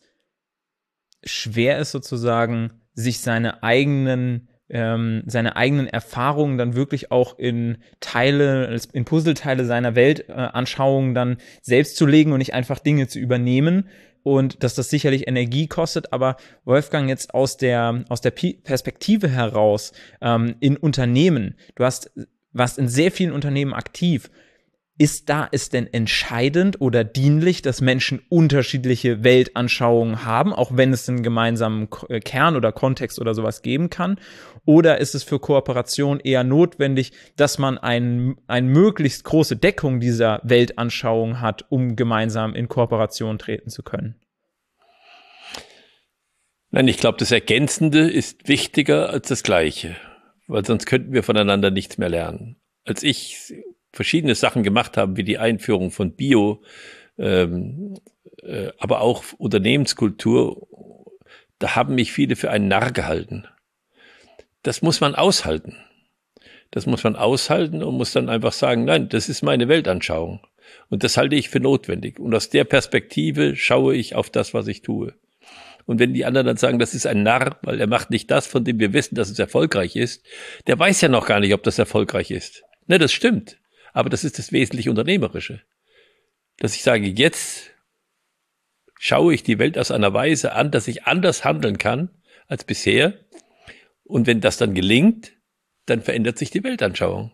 schwer 1.24 1.80
ist, 1.80 1.92
sozusagen, 1.92 2.82
sich 2.94 3.20
seine 3.20 3.62
eigenen 3.64 4.48
ähm, 4.70 5.24
seine 5.28 5.56
eigenen 5.56 5.88
Erfahrungen 5.88 6.58
dann 6.58 6.74
wirklich 6.74 7.12
auch 7.12 7.38
in 7.38 7.78
Teile, 8.00 8.80
in 8.94 9.06
Puzzleteile 9.06 9.66
seiner 9.66 9.96
Weltanschauung 9.96 11.12
äh, 11.12 11.14
dann 11.14 11.38
selbst 11.62 11.98
zu 11.98 12.06
legen 12.06 12.32
und 12.32 12.40
nicht 12.40 12.54
einfach 12.54 12.80
Dinge 12.80 13.08
zu 13.08 13.20
übernehmen. 13.20 13.90
Und 14.26 14.64
dass 14.64 14.74
das 14.74 14.90
sicherlich 14.90 15.28
Energie 15.28 15.68
kostet, 15.68 16.12
aber 16.12 16.38
Wolfgang 16.64 17.08
jetzt 17.08 17.36
aus 17.36 17.58
der 17.58 18.06
aus 18.10 18.22
der 18.22 18.32
Perspektive 18.32 19.30
heraus 19.30 19.92
ähm, 20.20 20.56
in 20.62 20.78
Unternehmen, 20.78 21.54
du 21.76 21.84
hast 21.86 22.10
warst 22.52 22.80
in 22.80 22.88
sehr 22.88 23.12
vielen 23.12 23.32
Unternehmen 23.32 23.74
aktiv 23.74 24.32
ist 24.98 25.30
da 25.30 25.48
es 25.52 25.70
denn 25.70 25.92
entscheidend 25.94 26.80
oder 26.80 27.04
dienlich, 27.04 27.62
dass 27.62 27.82
Menschen 27.82 28.22
unterschiedliche 28.30 29.24
Weltanschauungen 29.24 30.24
haben, 30.24 30.54
auch 30.54 30.72
wenn 30.76 30.94
es 30.94 31.10
einen 31.10 31.22
gemeinsamen 31.22 31.90
äh, 32.08 32.22
Kern 32.22 32.56
oder 32.56 32.72
Kontext 32.72 33.20
oder 33.20 33.34
sowas 33.34 33.62
geben 33.62 33.90
kann? 33.90 34.18
Oder 34.66 34.98
ist 34.98 35.14
es 35.14 35.24
für 35.24 35.40
Kooperation 35.40 36.20
eher 36.20 36.44
notwendig, 36.44 37.12
dass 37.36 37.60
man 37.60 37.78
ein, 37.78 38.36
eine 38.48 38.68
möglichst 38.68 39.24
große 39.24 39.56
Deckung 39.56 40.00
dieser 40.00 40.42
Weltanschauung 40.44 41.40
hat, 41.40 41.66
um 41.70 41.96
gemeinsam 41.96 42.56
in 42.56 42.68
Kooperation 42.68 43.38
treten 43.38 43.70
zu 43.70 43.84
können? 43.84 44.16
Nein, 46.72 46.88
ich 46.88 46.98
glaube, 46.98 47.18
das 47.20 47.32
Ergänzende 47.32 48.10
ist 48.10 48.48
wichtiger 48.48 49.10
als 49.10 49.30
das 49.30 49.44
Gleiche, 49.44 49.96
weil 50.48 50.66
sonst 50.66 50.86
könnten 50.88 51.14
wir 51.14 51.24
voneinander 51.24 51.72
nichts 51.72 51.98
mehr 51.98 52.10
lernen. 52.10 52.58
Als 52.84 53.04
ich 53.04 53.54
verschiedene 53.94 54.36
Sachen 54.36 54.64
gemacht 54.64 54.98
haben, 54.98 55.16
wie 55.16 55.24
die 55.24 55.38
Einführung 55.38 55.92
von 55.92 56.16
Bio, 56.16 56.64
ähm, 57.18 57.94
äh, 58.44 58.72
aber 58.78 59.02
auch 59.02 59.24
Unternehmenskultur, 59.38 60.68
da 61.60 61.76
haben 61.76 61.96
mich 61.96 62.12
viele 62.12 62.36
für 62.36 62.52
einen 62.52 62.68
Narr 62.68 62.92
gehalten. 62.92 63.48
Das 64.66 64.82
muss 64.82 65.00
man 65.00 65.14
aushalten. 65.14 65.78
Das 66.72 66.88
muss 66.88 67.04
man 67.04 67.16
aushalten 67.16 67.84
und 67.84 67.98
muss 67.98 68.14
dann 68.14 68.30
einfach 68.30 68.52
sagen, 68.52 68.86
nein, 68.86 69.10
das 69.10 69.30
ist 69.30 69.44
meine 69.44 69.68
Weltanschauung. 69.68 70.40
Und 70.90 71.04
das 71.04 71.18
halte 71.18 71.36
ich 71.36 71.50
für 71.50 71.60
notwendig. 71.60 72.20
Und 72.20 72.34
aus 72.34 72.50
der 72.50 72.64
Perspektive 72.64 73.56
schaue 73.56 73.96
ich 73.96 74.16
auf 74.16 74.32
das, 74.32 74.56
was 74.56 74.66
ich 74.66 74.82
tue. 74.82 75.14
Und 75.86 76.00
wenn 76.00 76.16
die 76.16 76.26
anderen 76.26 76.48
dann 76.48 76.58
sagen, 76.58 76.80
das 76.80 76.96
ist 76.96 77.06
ein 77.06 77.22
Narr, 77.22 77.60
weil 77.62 77.80
er 77.80 77.86
macht 77.86 78.10
nicht 78.10 78.32
das, 78.32 78.48
von 78.48 78.64
dem 78.64 78.80
wir 78.80 78.92
wissen, 78.92 79.14
dass 79.14 79.30
es 79.30 79.38
erfolgreich 79.38 79.96
ist, 79.96 80.26
der 80.66 80.80
weiß 80.80 81.00
ja 81.02 81.10
noch 81.10 81.28
gar 81.28 81.40
nicht, 81.40 81.54
ob 81.54 81.62
das 81.62 81.78
erfolgreich 81.78 82.32
ist. 82.32 82.64
Ne, 82.88 82.98
das 82.98 83.14
stimmt. 83.14 83.60
Aber 83.94 84.10
das 84.10 84.24
ist 84.24 84.40
das 84.40 84.52
wesentlich 84.52 84.90
Unternehmerische. 84.90 85.62
Dass 86.58 86.74
ich 86.74 86.82
sage, 86.82 87.06
jetzt 87.06 87.70
schaue 88.98 89.36
ich 89.36 89.44
die 89.44 89.60
Welt 89.60 89.78
aus 89.78 89.92
einer 89.92 90.12
Weise 90.16 90.54
an, 90.54 90.72
dass 90.72 90.88
ich 90.88 91.04
anders 91.04 91.46
handeln 91.46 91.78
kann 91.78 92.10
als 92.48 92.64
bisher. 92.64 93.14
Und 94.06 94.28
wenn 94.28 94.40
das 94.40 94.58
dann 94.58 94.74
gelingt, 94.74 95.34
dann 95.86 96.02
verändert 96.02 96.38
sich 96.38 96.52
die 96.52 96.64
Weltanschauung. 96.64 97.32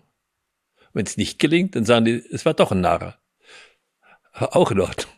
Wenn 0.94 1.06
es 1.06 1.18
nicht 1.18 1.38
gelingt, 1.40 1.76
dann 1.76 1.86
sagen 1.86 2.06
die, 2.06 2.24
es 2.32 2.46
war 2.46 2.54
doch 2.54 2.72
ein 2.72 2.82
Narrer. 2.82 3.18
Auch 4.34 4.72
in 4.72 4.80
Ordnung. 4.80 5.14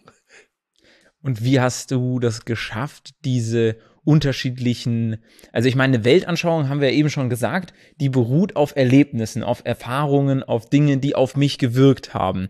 Und 1.21 1.43
wie 1.43 1.61
hast 1.61 1.91
du 1.91 2.19
das 2.19 2.43
geschafft, 2.43 3.11
diese 3.23 3.77
unterschiedlichen, 4.03 5.23
also 5.53 5.69
ich 5.69 5.75
meine, 5.75 6.03
Weltanschauung 6.03 6.67
haben 6.67 6.81
wir 6.81 6.91
eben 6.91 7.09
schon 7.09 7.29
gesagt, 7.29 7.73
die 8.01 8.09
beruht 8.09 8.55
auf 8.57 8.75
Erlebnissen, 8.75 9.43
auf 9.43 9.61
Erfahrungen, 9.63 10.43
auf 10.43 10.69
Dinge, 10.69 10.97
die 10.97 11.15
auf 11.15 11.37
mich 11.37 11.57
gewirkt 11.57 12.13
haben. 12.13 12.49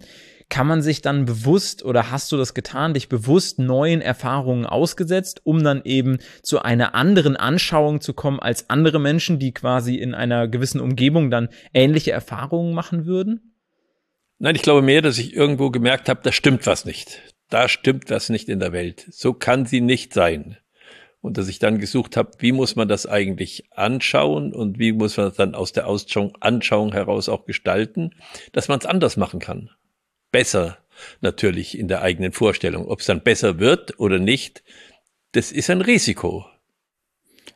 Kann 0.54 0.68
man 0.68 0.84
sich 0.84 1.02
dann 1.02 1.26
bewusst 1.26 1.84
oder 1.84 2.12
hast 2.12 2.32
du 2.32 2.38
das 2.38 2.54
getan, 2.54 2.94
dich 2.94 3.10
bewusst 3.10 3.58
neuen 3.58 4.02
Erfahrungen 4.02 4.68
ausgesetzt, 4.68 5.42
um 5.46 5.64
dann 5.64 5.82
eben 5.84 6.20
zu 6.44 6.62
einer 6.62 6.94
anderen 6.94 7.36
Anschauung 7.36 8.02
zu 8.02 8.14
kommen 8.14 8.40
als 8.40 8.70
andere 8.70 9.00
Menschen, 9.00 9.40
die 9.40 9.52
quasi 9.52 9.96
in 9.96 10.14
einer 10.14 10.48
gewissen 10.48 10.80
Umgebung 10.80 11.32
dann 11.32 11.50
ähnliche 11.74 12.12
Erfahrungen 12.12 12.76
machen 12.76 13.08
würden? 13.08 13.56
Nein, 14.38 14.54
ich 14.54 14.62
glaube 14.62 14.84
mehr, 14.84 15.02
dass 15.02 15.18
ich 15.18 15.36
irgendwo 15.36 15.72
gemerkt 15.72 16.08
habe, 16.08 16.20
da 16.22 16.32
stimmt 16.32 16.68
was 16.68 16.86
nicht. 16.86 17.24
Da 17.50 17.68
stimmt 17.68 18.12
was 18.12 18.30
nicht 18.30 18.48
in 18.48 18.60
der 18.60 18.74
Welt. 18.74 19.08
So 19.10 19.34
kann 19.34 19.66
sie 19.66 19.82
nicht 19.82 20.14
sein 20.14 20.58
und 21.20 21.40
dass 21.40 21.48
ich 21.48 21.58
dann 21.58 21.80
gesucht 21.80 22.16
habe, 22.16 22.30
wie 22.38 22.52
muss 22.52 22.76
man 22.76 22.88
das 22.88 23.08
eigentlich 23.08 23.64
anschauen 23.72 24.54
und 24.54 24.78
wie 24.78 24.92
muss 24.92 25.18
man 25.18 25.30
das 25.30 25.36
dann 25.36 25.56
aus 25.56 25.74
der 25.74 25.88
Anschauung 26.42 26.92
heraus 26.92 27.28
auch 27.28 27.46
gestalten, 27.46 28.12
dass 28.52 28.68
man 28.68 28.78
es 28.78 28.86
anders 28.86 29.18
machen 29.18 29.40
kann. 29.40 29.72
Besser 30.34 30.80
natürlich 31.22 31.78
in 31.78 31.88
der 31.88 32.02
eigenen 32.02 32.34
Vorstellung. 32.34 32.88
Ob 32.88 33.00
es 33.00 33.06
dann 33.06 33.22
besser 33.22 33.60
wird 33.60 34.00
oder 34.00 34.20
nicht, 34.20 34.64
das 35.32 35.52
ist 35.52 35.70
ein 35.70 35.82
Risiko. 35.82 36.46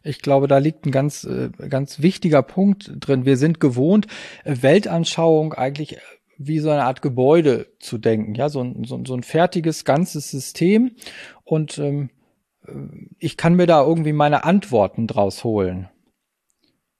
Ich 0.03 0.22
glaube, 0.22 0.48
da 0.48 0.60
liegt 0.60 0.86
ein 0.86 0.91
ganz, 0.91 1.25
äh, 1.25 1.50
ganz 1.67 2.01
wichtiger 2.01 2.41
Punkt 2.41 2.91
drin. 3.00 3.25
Wir 3.25 3.36
sind 3.36 3.60
gewohnt, 3.60 4.07
Weltanschauung 4.46 5.53
eigentlich 5.53 5.98
wie 6.38 6.60
so 6.60 6.69
eine 6.69 6.84
Art 6.84 7.01
Gebäude 7.01 7.67
zu 7.79 7.98
denken, 7.98 8.36
ja, 8.36 8.50
so 8.50 8.62
ein, 8.62 8.84
so, 8.84 9.03
so 9.05 9.15
ein 9.15 9.24
fertiges, 9.24 9.86
ganzes 9.86 10.29
System. 10.29 10.91
Und 11.43 11.77
ähm, 11.79 12.10
ich 13.17 13.38
kann 13.38 13.55
mir 13.55 13.65
da 13.65 13.84
irgendwie 13.84 14.13
meine 14.13 14.43
Antworten 14.43 15.07
draus 15.07 15.43
holen. 15.43 15.89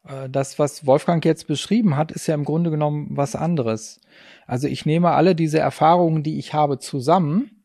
Äh, 0.08 0.30
das, 0.30 0.60
was 0.60 0.86
Wolfgang 0.86 1.24
jetzt 1.26 1.48
beschrieben 1.48 1.96
hat, 1.98 2.12
ist 2.12 2.28
ja 2.28 2.36
im 2.36 2.46
Grunde 2.46 2.70
genommen 2.70 3.08
was 3.12 3.36
anderes. 3.36 4.00
Also 4.46 4.68
ich 4.68 4.86
nehme 4.86 5.12
alle 5.12 5.36
diese 5.36 5.60
Erfahrungen, 5.60 6.24
die 6.24 6.40
ich 6.40 6.54
habe, 6.54 6.80
zusammen 6.80 7.58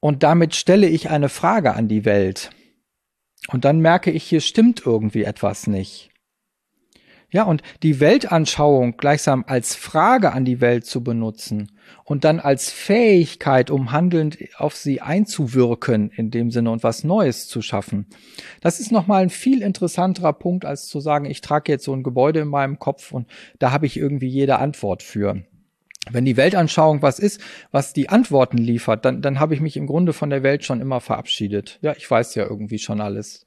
und 0.00 0.22
damit 0.22 0.54
stelle 0.54 0.88
ich 0.88 1.10
eine 1.10 1.28
Frage 1.28 1.74
an 1.74 1.88
die 1.88 2.04
Welt. 2.04 2.50
Und 3.48 3.64
dann 3.64 3.80
merke 3.80 4.10
ich, 4.10 4.24
hier 4.24 4.40
stimmt 4.40 4.84
irgendwie 4.84 5.24
etwas 5.24 5.66
nicht. 5.66 6.10
Ja, 7.30 7.42
und 7.42 7.62
die 7.82 8.00
Weltanschauung 8.00 8.96
gleichsam 8.96 9.44
als 9.46 9.74
Frage 9.74 10.32
an 10.32 10.46
die 10.46 10.62
Welt 10.62 10.86
zu 10.86 11.04
benutzen 11.04 11.70
und 12.04 12.24
dann 12.24 12.40
als 12.40 12.70
Fähigkeit, 12.70 13.70
um 13.70 13.92
handelnd 13.92 14.38
auf 14.56 14.74
sie 14.74 15.02
einzuwirken, 15.02 16.10
in 16.10 16.30
dem 16.30 16.50
Sinne 16.50 16.70
und 16.70 16.82
was 16.82 17.04
Neues 17.04 17.46
zu 17.46 17.60
schaffen. 17.60 18.06
Das 18.62 18.80
ist 18.80 18.92
nochmal 18.92 19.22
ein 19.22 19.28
viel 19.28 19.60
interessanterer 19.60 20.32
Punkt, 20.32 20.64
als 20.64 20.86
zu 20.86 21.00
sagen, 21.00 21.26
ich 21.26 21.42
trage 21.42 21.70
jetzt 21.70 21.84
so 21.84 21.92
ein 21.92 22.02
Gebäude 22.02 22.40
in 22.40 22.48
meinem 22.48 22.78
Kopf 22.78 23.12
und 23.12 23.28
da 23.58 23.72
habe 23.72 23.84
ich 23.84 23.98
irgendwie 23.98 24.28
jede 24.28 24.58
Antwort 24.58 25.02
für. 25.02 25.42
Wenn 26.10 26.24
die 26.24 26.38
Weltanschauung 26.38 27.02
was 27.02 27.18
ist, 27.18 27.42
was 27.70 27.92
die 27.92 28.08
Antworten 28.08 28.56
liefert, 28.56 29.04
dann, 29.04 29.20
dann 29.20 29.38
habe 29.38 29.52
ich 29.52 29.60
mich 29.60 29.76
im 29.76 29.86
Grunde 29.86 30.14
von 30.14 30.30
der 30.30 30.42
Welt 30.42 30.64
schon 30.64 30.80
immer 30.80 31.00
verabschiedet. 31.00 31.78
Ja, 31.82 31.92
ich 31.94 32.10
weiß 32.10 32.34
ja 32.36 32.44
irgendwie 32.44 32.78
schon 32.78 33.02
alles. 33.02 33.44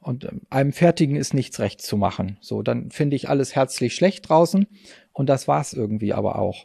Und 0.00 0.24
ähm, 0.24 0.42
einem 0.50 0.72
Fertigen 0.72 1.16
ist 1.16 1.34
nichts 1.34 1.58
recht 1.60 1.82
zu 1.82 1.96
machen. 1.96 2.38
So, 2.40 2.62
dann 2.62 2.90
finde 2.90 3.16
ich 3.16 3.28
alles 3.28 3.54
herzlich 3.54 3.94
schlecht 3.94 4.28
draußen 4.28 4.66
und 5.12 5.28
das 5.28 5.48
war's 5.48 5.72
irgendwie 5.72 6.12
aber 6.12 6.38
auch. 6.38 6.64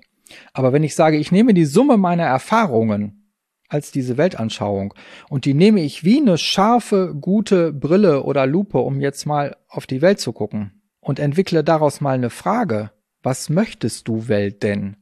Aber 0.53 0.73
wenn 0.73 0.83
ich 0.83 0.95
sage, 0.95 1.17
ich 1.17 1.31
nehme 1.31 1.53
die 1.53 1.65
Summe 1.65 1.97
meiner 1.97 2.23
Erfahrungen 2.23 3.31
als 3.67 3.91
diese 3.91 4.17
Weltanschauung 4.17 4.93
und 5.29 5.45
die 5.45 5.53
nehme 5.53 5.81
ich 5.81 6.03
wie 6.03 6.19
eine 6.19 6.37
scharfe, 6.37 7.15
gute 7.19 7.73
Brille 7.73 8.23
oder 8.23 8.45
Lupe, 8.45 8.77
um 8.77 9.01
jetzt 9.01 9.25
mal 9.25 9.57
auf 9.67 9.87
die 9.87 10.01
Welt 10.01 10.19
zu 10.19 10.31
gucken 10.31 10.83
und 10.99 11.19
entwickle 11.19 11.63
daraus 11.63 12.01
mal 12.01 12.15
eine 12.15 12.29
Frage. 12.29 12.91
Was 13.23 13.49
möchtest 13.49 14.07
du 14.07 14.27
Welt 14.27 14.63
denn? 14.63 14.97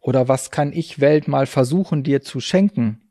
Oder 0.00 0.28
was 0.28 0.50
kann 0.50 0.72
ich 0.72 1.00
Welt 1.00 1.26
mal 1.26 1.46
versuchen 1.46 2.04
dir 2.04 2.22
zu 2.22 2.40
schenken? 2.40 3.05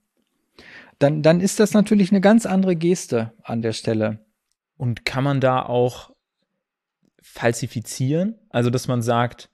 Dann, 0.99 1.21
dann 1.21 1.41
ist 1.41 1.59
das 1.59 1.73
natürlich 1.73 2.11
eine 2.11 2.21
ganz 2.21 2.45
andere 2.45 2.75
Geste 2.75 3.33
an 3.43 3.61
der 3.61 3.73
Stelle. 3.73 4.25
Und 4.77 5.05
kann 5.05 5.23
man 5.23 5.39
da 5.39 5.61
auch 5.61 6.11
falsifizieren? 7.21 8.35
Also, 8.49 8.69
dass 8.69 8.87
man 8.87 9.01
sagt, 9.01 9.49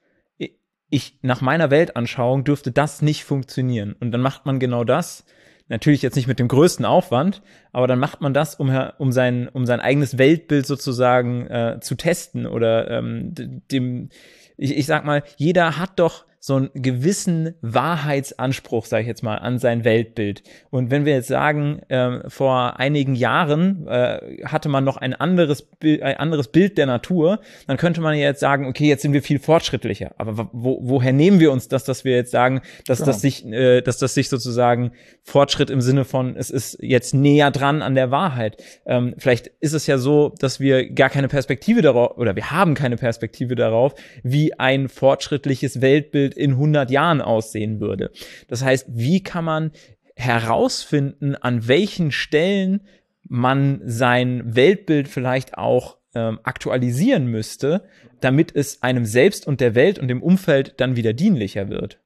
ich, 0.92 1.18
nach 1.22 1.40
meiner 1.40 1.70
Weltanschauung 1.70 2.44
dürfte 2.44 2.70
das 2.70 3.00
nicht 3.00 3.24
funktionieren. 3.24 3.94
Und 3.98 4.12
dann 4.12 4.20
macht 4.20 4.44
man 4.44 4.60
genau 4.60 4.84
das. 4.84 5.24
Natürlich 5.68 6.02
jetzt 6.02 6.16
nicht 6.16 6.26
mit 6.26 6.38
dem 6.38 6.48
größten 6.48 6.84
Aufwand, 6.84 7.40
aber 7.72 7.86
dann 7.86 7.98
macht 7.98 8.20
man 8.20 8.34
das, 8.34 8.56
um, 8.56 8.68
um, 8.98 9.10
sein, 9.10 9.48
um 9.48 9.64
sein 9.64 9.80
eigenes 9.80 10.18
Weltbild 10.18 10.66
sozusagen 10.66 11.46
äh, 11.46 11.78
zu 11.80 11.94
testen 11.94 12.46
oder 12.46 12.90
ähm, 12.90 13.32
dem, 13.34 14.10
ich, 14.58 14.76
ich 14.76 14.84
sag 14.84 15.06
mal, 15.06 15.22
jeder 15.36 15.78
hat 15.78 15.98
doch 15.98 16.26
so 16.44 16.56
einen 16.56 16.70
gewissen 16.74 17.54
Wahrheitsanspruch, 17.60 18.86
sage 18.86 19.02
ich 19.02 19.06
jetzt 19.06 19.22
mal, 19.22 19.36
an 19.36 19.60
sein 19.60 19.84
Weltbild. 19.84 20.42
Und 20.70 20.90
wenn 20.90 21.04
wir 21.04 21.12
jetzt 21.14 21.28
sagen, 21.28 21.82
äh, 21.88 22.28
vor 22.28 22.80
einigen 22.80 23.14
Jahren 23.14 23.86
äh, 23.86 24.42
hatte 24.44 24.68
man 24.68 24.82
noch 24.82 24.96
ein 24.96 25.14
anderes, 25.14 25.62
Bild, 25.62 26.02
ein 26.02 26.16
anderes 26.16 26.48
Bild 26.48 26.78
der 26.78 26.86
Natur, 26.86 27.38
dann 27.68 27.76
könnte 27.76 28.00
man 28.00 28.14
ja 28.14 28.22
jetzt 28.22 28.40
sagen, 28.40 28.66
okay, 28.66 28.88
jetzt 28.88 29.02
sind 29.02 29.12
wir 29.12 29.22
viel 29.22 29.38
fortschrittlicher. 29.38 30.16
Aber 30.18 30.50
wo, 30.52 30.80
woher 30.82 31.12
nehmen 31.12 31.38
wir 31.38 31.52
uns 31.52 31.68
das, 31.68 31.84
dass 31.84 32.04
wir 32.04 32.16
jetzt 32.16 32.32
sagen, 32.32 32.60
dass 32.88 32.98
genau. 32.98 33.12
das 33.12 33.20
sich, 33.20 33.46
äh, 33.46 33.80
dass 33.80 33.98
das 33.98 34.14
sich 34.14 34.28
sozusagen 34.28 34.90
Fortschritt 35.22 35.70
im 35.70 35.80
Sinne 35.80 36.04
von, 36.04 36.34
es 36.36 36.50
ist 36.50 36.76
jetzt 36.80 37.14
näher 37.14 37.52
dran 37.52 37.82
an 37.82 37.94
der 37.94 38.10
Wahrheit. 38.10 38.60
Ähm, 38.84 39.14
vielleicht 39.16 39.46
ist 39.60 39.74
es 39.74 39.86
ja 39.86 39.96
so, 39.96 40.34
dass 40.40 40.58
wir 40.58 40.90
gar 40.90 41.08
keine 41.08 41.28
Perspektive 41.28 41.82
darauf, 41.82 42.18
oder 42.18 42.34
wir 42.34 42.50
haben 42.50 42.74
keine 42.74 42.96
Perspektive 42.96 43.54
darauf, 43.54 43.94
wie 44.24 44.58
ein 44.58 44.88
fortschrittliches 44.88 45.80
Weltbild 45.80 46.31
Weltbild 46.32 46.36
in 46.36 46.52
100 46.52 46.90
Jahren 46.90 47.20
aussehen 47.20 47.80
würde. 47.80 48.10
Das 48.48 48.62
heißt, 48.62 48.86
wie 48.90 49.22
kann 49.22 49.44
man 49.44 49.72
herausfinden, 50.16 51.36
an 51.36 51.68
welchen 51.68 52.12
Stellen 52.12 52.86
man 53.28 53.80
sein 53.84 54.54
Weltbild 54.56 55.08
vielleicht 55.08 55.56
auch 55.56 55.98
ähm, 56.14 56.40
aktualisieren 56.42 57.26
müsste, 57.26 57.88
damit 58.20 58.54
es 58.54 58.82
einem 58.82 59.06
selbst 59.06 59.46
und 59.46 59.60
der 59.60 59.74
Welt 59.74 59.98
und 59.98 60.08
dem 60.08 60.22
Umfeld 60.22 60.74
dann 60.78 60.96
wieder 60.96 61.12
dienlicher 61.12 61.68
wird? 61.68 61.98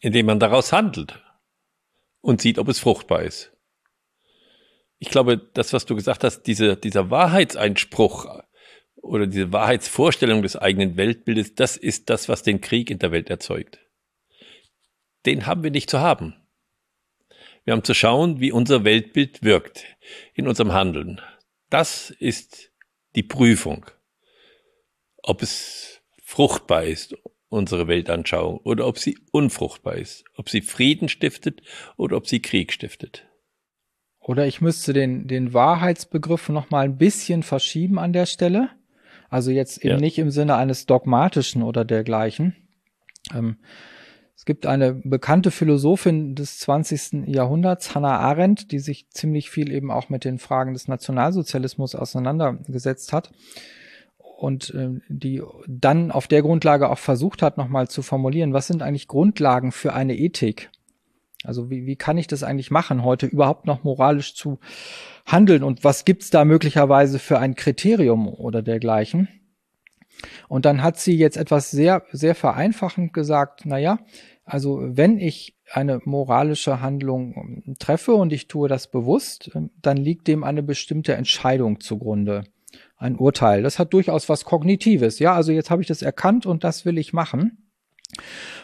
Indem 0.00 0.26
man 0.26 0.40
daraus 0.40 0.72
handelt 0.72 1.20
und 2.20 2.40
sieht, 2.40 2.58
ob 2.58 2.68
es 2.68 2.78
fruchtbar 2.78 3.22
ist. 3.22 3.52
Ich 4.98 5.10
glaube, 5.10 5.36
das, 5.36 5.72
was 5.72 5.84
du 5.84 5.94
gesagt 5.94 6.24
hast, 6.24 6.44
diese, 6.44 6.76
dieser 6.76 7.10
Wahrheitseinspruch 7.10 8.42
oder 9.04 9.26
diese 9.26 9.52
Wahrheitsvorstellung 9.52 10.42
des 10.42 10.56
eigenen 10.56 10.96
Weltbildes, 10.96 11.54
das 11.54 11.76
ist 11.76 12.10
das, 12.10 12.28
was 12.28 12.42
den 12.42 12.60
Krieg 12.60 12.90
in 12.90 12.98
der 12.98 13.12
Welt 13.12 13.30
erzeugt. 13.30 13.78
Den 15.26 15.46
haben 15.46 15.62
wir 15.62 15.70
nicht 15.70 15.90
zu 15.90 16.00
haben. 16.00 16.34
Wir 17.64 17.72
haben 17.72 17.84
zu 17.84 17.94
schauen, 17.94 18.40
wie 18.40 18.52
unser 18.52 18.84
Weltbild 18.84 19.42
wirkt 19.42 19.84
in 20.34 20.48
unserem 20.48 20.72
Handeln. 20.72 21.20
Das 21.70 22.10
ist 22.10 22.72
die 23.14 23.22
Prüfung, 23.22 23.86
ob 25.22 25.42
es 25.42 26.02
fruchtbar 26.22 26.84
ist, 26.84 27.16
unsere 27.48 27.86
Weltanschauung, 27.86 28.58
oder 28.58 28.86
ob 28.86 28.98
sie 28.98 29.16
unfruchtbar 29.30 29.96
ist, 29.96 30.24
ob 30.36 30.50
sie 30.50 30.60
Frieden 30.60 31.08
stiftet 31.08 31.62
oder 31.96 32.16
ob 32.16 32.26
sie 32.26 32.40
Krieg 32.40 32.72
stiftet. 32.72 33.26
Oder 34.18 34.46
ich 34.46 34.60
müsste 34.60 34.92
den, 34.92 35.28
den 35.28 35.52
Wahrheitsbegriff 35.52 36.48
noch 36.48 36.70
mal 36.70 36.84
ein 36.84 36.96
bisschen 36.96 37.42
verschieben 37.42 37.98
an 37.98 38.12
der 38.12 38.26
Stelle. 38.26 38.70
Also 39.30 39.50
jetzt 39.50 39.78
eben 39.78 39.94
ja. 39.94 40.00
nicht 40.00 40.18
im 40.18 40.30
Sinne 40.30 40.56
eines 40.56 40.86
dogmatischen 40.86 41.62
oder 41.62 41.84
dergleichen. 41.84 42.56
Ähm, 43.34 43.56
es 44.36 44.44
gibt 44.44 44.66
eine 44.66 44.92
bekannte 44.92 45.50
Philosophin 45.50 46.34
des 46.34 46.58
20. 46.58 47.26
Jahrhunderts, 47.26 47.94
Hannah 47.94 48.18
Arendt, 48.18 48.72
die 48.72 48.78
sich 48.78 49.08
ziemlich 49.10 49.48
viel 49.48 49.72
eben 49.72 49.90
auch 49.90 50.08
mit 50.08 50.24
den 50.24 50.38
Fragen 50.38 50.74
des 50.74 50.88
Nationalsozialismus 50.88 51.94
auseinandergesetzt 51.94 53.12
hat 53.12 53.30
und 54.18 54.74
äh, 54.74 55.00
die 55.08 55.42
dann 55.66 56.10
auf 56.10 56.26
der 56.26 56.42
Grundlage 56.42 56.90
auch 56.90 56.98
versucht 56.98 57.42
hat, 57.42 57.56
nochmal 57.56 57.88
zu 57.88 58.02
formulieren, 58.02 58.52
was 58.52 58.66
sind 58.66 58.82
eigentlich 58.82 59.08
Grundlagen 59.08 59.72
für 59.72 59.94
eine 59.94 60.16
Ethik? 60.16 60.70
Also 61.44 61.70
wie, 61.70 61.86
wie 61.86 61.96
kann 61.96 62.18
ich 62.18 62.26
das 62.26 62.42
eigentlich 62.42 62.70
machen, 62.70 63.04
heute 63.04 63.26
überhaupt 63.26 63.66
noch 63.66 63.84
moralisch 63.84 64.34
zu 64.34 64.58
handeln 65.26 65.62
und 65.62 65.84
was 65.84 66.04
gibt's 66.04 66.30
da 66.30 66.44
möglicherweise 66.44 67.18
für 67.18 67.38
ein 67.38 67.54
Kriterium 67.54 68.28
oder 68.28 68.62
dergleichen? 68.62 69.28
Und 70.48 70.64
dann 70.64 70.82
hat 70.82 70.98
sie 70.98 71.16
jetzt 71.16 71.36
etwas 71.36 71.70
sehr, 71.70 72.04
sehr 72.12 72.34
vereinfachend 72.34 73.12
gesagt, 73.12 73.62
na 73.64 73.78
ja, 73.78 73.98
also 74.44 74.80
wenn 74.82 75.18
ich 75.18 75.56
eine 75.72 76.00
moralische 76.04 76.80
Handlung 76.80 77.62
ähm, 77.66 77.74
treffe 77.78 78.14
und 78.14 78.32
ich 78.32 78.48
tue 78.48 78.68
das 78.68 78.90
bewusst, 78.90 79.50
ähm, 79.54 79.70
dann 79.80 79.96
liegt 79.96 80.28
dem 80.28 80.44
eine 80.44 80.62
bestimmte 80.62 81.14
Entscheidung 81.14 81.80
zugrunde. 81.80 82.44
Ein 82.96 83.16
Urteil. 83.16 83.62
Das 83.62 83.78
hat 83.78 83.92
durchaus 83.92 84.28
was 84.28 84.44
Kognitives. 84.44 85.18
Ja, 85.18 85.34
also 85.34 85.52
jetzt 85.52 85.70
habe 85.70 85.82
ich 85.82 85.88
das 85.88 86.02
erkannt 86.02 86.46
und 86.46 86.64
das 86.64 86.84
will 86.84 86.98
ich 86.98 87.12
machen. 87.12 87.63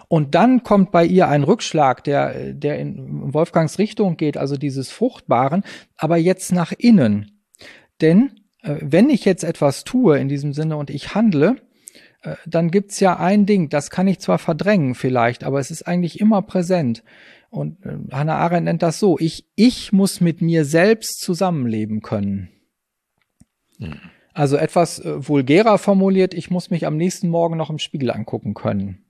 Und 0.09 0.35
dann 0.35 0.65
kommt 0.65 0.91
bei 0.91 1.05
ihr 1.05 1.29
ein 1.29 1.45
Rückschlag, 1.45 2.03
der, 2.05 2.53
der 2.53 2.79
in 2.79 3.33
Wolfgangs 3.33 3.79
Richtung 3.79 4.17
geht, 4.17 4.37
also 4.37 4.57
dieses 4.57 4.91
Fruchtbaren, 4.91 5.63
aber 5.97 6.17
jetzt 6.17 6.53
nach 6.53 6.73
innen. 6.73 7.43
Denn 8.01 8.33
äh, 8.63 8.77
wenn 8.81 9.09
ich 9.09 9.25
jetzt 9.25 9.45
etwas 9.45 9.85
tue 9.85 10.19
in 10.19 10.29
diesem 10.29 10.53
Sinne 10.53 10.77
und 10.77 10.91
ich 10.91 11.15
handle, 11.15 11.57
äh, 12.23 12.35
dann 12.47 12.71
gibt's 12.71 13.01
ja 13.01 13.19
ein 13.19 13.47
Ding, 13.47 13.69
das 13.69 13.91
kann 13.91 14.09
ich 14.09 14.19
zwar 14.19 14.39
verdrängen 14.39 14.95
vielleicht, 14.95 15.45
aber 15.45 15.61
es 15.61 15.71
ist 15.71 15.87
eigentlich 15.87 16.21
immer 16.21 16.43
präsent. 16.43 17.03
Und 17.51 17.85
äh, 17.85 17.97
Hannah 18.13 18.37
Arendt 18.37 18.65
nennt 18.65 18.83
das 18.83 18.99
so, 18.99 19.19
ich, 19.19 19.47
ich 19.55 19.93
muss 19.93 20.21
mit 20.21 20.41
mir 20.43 20.65
selbst 20.65 21.21
zusammenleben 21.21 22.03
können. 22.03 22.49
Hm. 23.79 24.01
Also 24.33 24.57
etwas 24.57 25.01
äh, 25.01 25.29
vulgärer 25.29 25.79
formuliert, 25.79 26.35
ich 26.35 26.51
muss 26.51 26.71
mich 26.71 26.87
am 26.87 26.97
nächsten 26.97 27.29
Morgen 27.29 27.57
noch 27.57 27.71
im 27.71 27.79
Spiegel 27.79 28.11
angucken 28.11 28.55
können. 28.55 29.05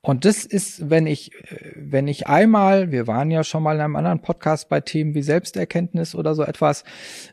Und 0.00 0.24
das 0.24 0.44
ist, 0.44 0.90
wenn 0.90 1.06
ich, 1.06 1.34
äh, 1.34 1.72
wenn 1.76 2.08
ich 2.08 2.26
einmal, 2.26 2.92
wir 2.92 3.06
waren 3.06 3.30
ja 3.30 3.44
schon 3.44 3.62
mal 3.62 3.76
in 3.76 3.82
einem 3.82 3.96
anderen 3.96 4.22
Podcast 4.22 4.68
bei 4.68 4.80
Themen 4.80 5.14
wie 5.14 5.22
Selbsterkenntnis 5.22 6.14
oder 6.14 6.34
so 6.34 6.42
etwas, 6.42 6.84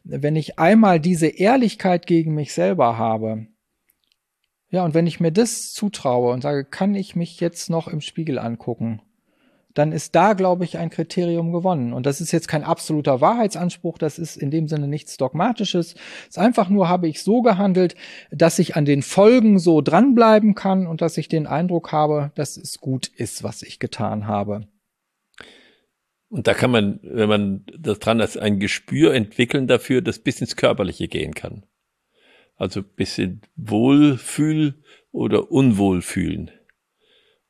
wenn 0.03 0.35
ich 0.35 0.59
einmal 0.59 0.99
diese 0.99 1.27
Ehrlichkeit 1.27 2.05
gegen 2.05 2.33
mich 2.33 2.53
selber 2.53 2.97
habe, 2.97 3.47
ja, 4.69 4.83
und 4.83 4.93
wenn 4.93 5.07
ich 5.07 5.19
mir 5.19 5.31
das 5.31 5.71
zutraue 5.71 6.33
und 6.33 6.41
sage, 6.41 6.65
kann 6.65 6.95
ich 6.95 7.15
mich 7.15 7.39
jetzt 7.39 7.69
noch 7.69 7.87
im 7.87 8.01
Spiegel 8.01 8.39
angucken, 8.39 9.01
dann 9.75 9.91
ist 9.91 10.15
da, 10.15 10.33
glaube 10.33 10.63
ich, 10.63 10.77
ein 10.79 10.89
Kriterium 10.89 11.51
gewonnen. 11.51 11.93
Und 11.93 12.05
das 12.05 12.21
ist 12.21 12.31
jetzt 12.31 12.47
kein 12.47 12.63
absoluter 12.63 13.21
Wahrheitsanspruch, 13.21 13.99
das 13.99 14.17
ist 14.17 14.37
in 14.37 14.49
dem 14.49 14.67
Sinne 14.67 14.87
nichts 14.87 15.17
Dogmatisches. 15.17 15.93
Es 15.93 16.29
ist 16.29 16.39
einfach 16.39 16.69
nur, 16.69 16.89
habe 16.89 17.07
ich 17.07 17.21
so 17.21 17.41
gehandelt, 17.41 17.95
dass 18.31 18.57
ich 18.57 18.75
an 18.75 18.85
den 18.85 19.03
Folgen 19.03 19.59
so 19.59 19.81
dranbleiben 19.81 20.55
kann 20.55 20.87
und 20.87 21.01
dass 21.01 21.17
ich 21.17 21.27
den 21.27 21.45
Eindruck 21.45 21.91
habe, 21.91 22.31
dass 22.35 22.57
es 22.57 22.79
gut 22.79 23.07
ist, 23.07 23.43
was 23.43 23.61
ich 23.61 23.77
getan 23.79 24.25
habe. 24.25 24.67
Und 26.29 26.47
da 26.47 26.53
kann 26.53 26.71
man, 26.71 26.99
wenn 27.03 27.29
man 27.29 27.65
das 27.77 27.99
dran 27.99 28.19
ist, 28.19 28.37
ein 28.37 28.59
Gespür 28.59 29.13
entwickeln 29.13 29.67
dafür, 29.67 30.01
das 30.01 30.19
bis 30.19 30.41
ins 30.41 30.55
Körperliche 30.55 31.07
gehen 31.07 31.33
kann. 31.33 31.65
Also 32.55 32.81
bisschen 32.81 33.41
Wohlfühl 33.55 34.81
oder 35.11 35.51
Unwohlfühlen. 35.51 36.51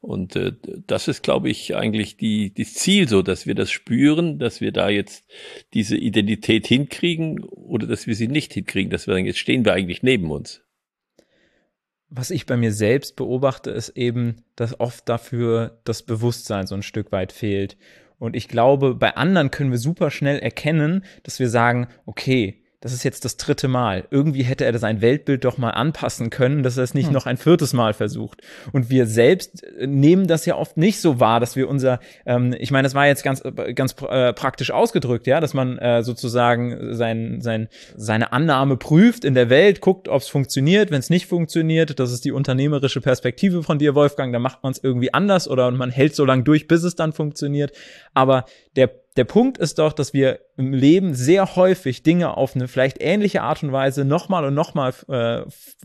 Und 0.06 0.36
äh, 0.36 0.54
das 0.86 1.08
ist, 1.08 1.24
glaube 1.24 1.50
ich, 1.50 1.76
eigentlich 1.76 2.16
die, 2.16 2.54
das 2.54 2.76
Ziel 2.76 3.10
so, 3.10 3.24
dass 3.24 3.48
wir 3.48 3.56
das 3.56 3.72
spüren, 3.72 4.38
dass 4.38 4.62
wir 4.62 4.72
da 4.72 4.88
jetzt 4.88 5.26
diese 5.74 5.98
Identität 5.98 6.68
hinkriegen 6.68 7.44
oder 7.44 7.88
dass 7.88 8.06
wir 8.06 8.14
sie 8.14 8.28
nicht 8.28 8.54
hinkriegen, 8.54 8.92
dass 8.92 9.08
wir 9.08 9.16
sagen, 9.16 9.26
jetzt 9.26 9.40
stehen 9.40 9.66
wir 9.66 9.74
eigentlich 9.74 10.04
neben 10.04 10.30
uns. 10.30 10.62
Was 12.10 12.30
ich 12.30 12.46
bei 12.46 12.56
mir 12.56 12.72
selbst 12.72 13.16
beobachte, 13.16 13.72
ist 13.72 13.90
eben, 13.98 14.44
dass 14.56 14.80
oft 14.80 15.10
dafür 15.10 15.82
das 15.86 16.04
Bewusstsein 16.04 16.68
so 16.68 16.76
ein 16.76 16.84
Stück 16.84 17.12
weit 17.12 17.32
fehlt. 17.32 17.76
Und 18.20 18.36
ich 18.36 18.48
glaube, 18.48 18.94
bei 18.94 19.16
anderen 19.16 19.50
können 19.50 19.72
wir 19.72 19.80
super 19.80 20.12
schnell 20.12 20.38
erkennen, 20.38 21.04
dass 21.24 21.40
wir 21.40 21.50
sagen, 21.50 21.88
okay, 22.06 22.64
das 22.86 22.94
ist 22.94 23.04
jetzt 23.04 23.26
das 23.26 23.38
dritte 23.38 23.68
Mal. 23.68 24.06
Irgendwie 24.12 24.44
hätte 24.44 24.64
er 24.64 24.78
sein 24.78 25.02
Weltbild 25.02 25.44
doch 25.44 25.58
mal 25.58 25.72
anpassen 25.72 26.30
können, 26.30 26.62
dass 26.62 26.78
er 26.78 26.84
es 26.84 26.94
nicht 26.94 27.08
hm. 27.08 27.14
noch 27.14 27.26
ein 27.26 27.38
viertes 27.38 27.74
Mal 27.74 27.96
versucht. 27.96 28.44
Und 28.74 28.92
wir 28.92 29.08
selbst 29.08 29.64
äh, 29.64 29.88
nehmen 29.88 30.28
das 30.28 30.46
ja 30.46 30.56
oft 30.56 30.78
nicht 30.78 31.02
so 31.02 31.20
wahr, 31.20 31.40
dass 31.40 31.56
wir 31.56 31.68
unser, 31.68 32.00
ähm, 32.28 32.54
ich 32.60 32.70
meine, 32.70 32.86
das 32.86 32.94
war 32.94 33.08
jetzt 33.08 33.24
ganz, 33.24 33.42
äh, 33.44 33.74
ganz 33.74 33.96
äh, 34.08 34.34
praktisch 34.34 34.70
ausgedrückt, 34.70 35.26
ja, 35.26 35.40
dass 35.40 35.56
man 35.56 35.80
äh, 35.80 36.04
sozusagen 36.04 36.94
sein, 36.94 37.42
sein, 37.42 37.70
seine 37.98 38.32
Annahme 38.32 38.78
prüft 38.78 39.26
in 39.26 39.34
der 39.34 39.50
Welt, 39.50 39.82
guckt, 39.82 40.08
ob 40.08 40.22
es 40.22 40.28
funktioniert. 40.28 40.92
Wenn 40.92 41.00
es 41.00 41.10
nicht 41.10 41.26
funktioniert, 41.26 42.00
das 42.00 42.12
ist 42.12 42.24
die 42.24 42.32
unternehmerische 42.32 43.02
Perspektive 43.02 43.64
von 43.64 43.80
dir, 43.80 43.96
Wolfgang, 43.96 44.32
dann 44.32 44.44
macht 44.44 44.62
man 44.62 44.74
es 44.74 44.84
irgendwie 44.84 45.12
anders 45.12 45.48
oder 45.48 45.72
man 45.72 45.90
hält 45.90 46.14
so 46.16 46.24
lange 46.24 46.44
durch, 46.44 46.68
bis 46.68 46.84
es 46.84 46.94
dann 46.94 47.14
funktioniert. 47.14 47.72
Aber 48.14 48.46
der 48.76 48.92
der 49.18 49.24
Punkt 49.24 49.58
ist 49.58 49.80
doch, 49.80 49.94
dass 49.94 50.14
wir 50.14 50.40
im 50.58 50.74
Leben 50.74 51.14
sehr 51.14 51.56
häufig 51.56 52.04
Dinge 52.04 52.36
auf 52.36 52.56
eine 52.56 52.68
vielleicht 52.68 52.98
ähnliche 53.02 53.42
Art 53.42 53.64
und 53.64 53.72
Weise 53.72 54.04
nochmal 54.04 54.46
und 54.46 54.54
nochmal 54.54 54.94
äh, 55.08 55.42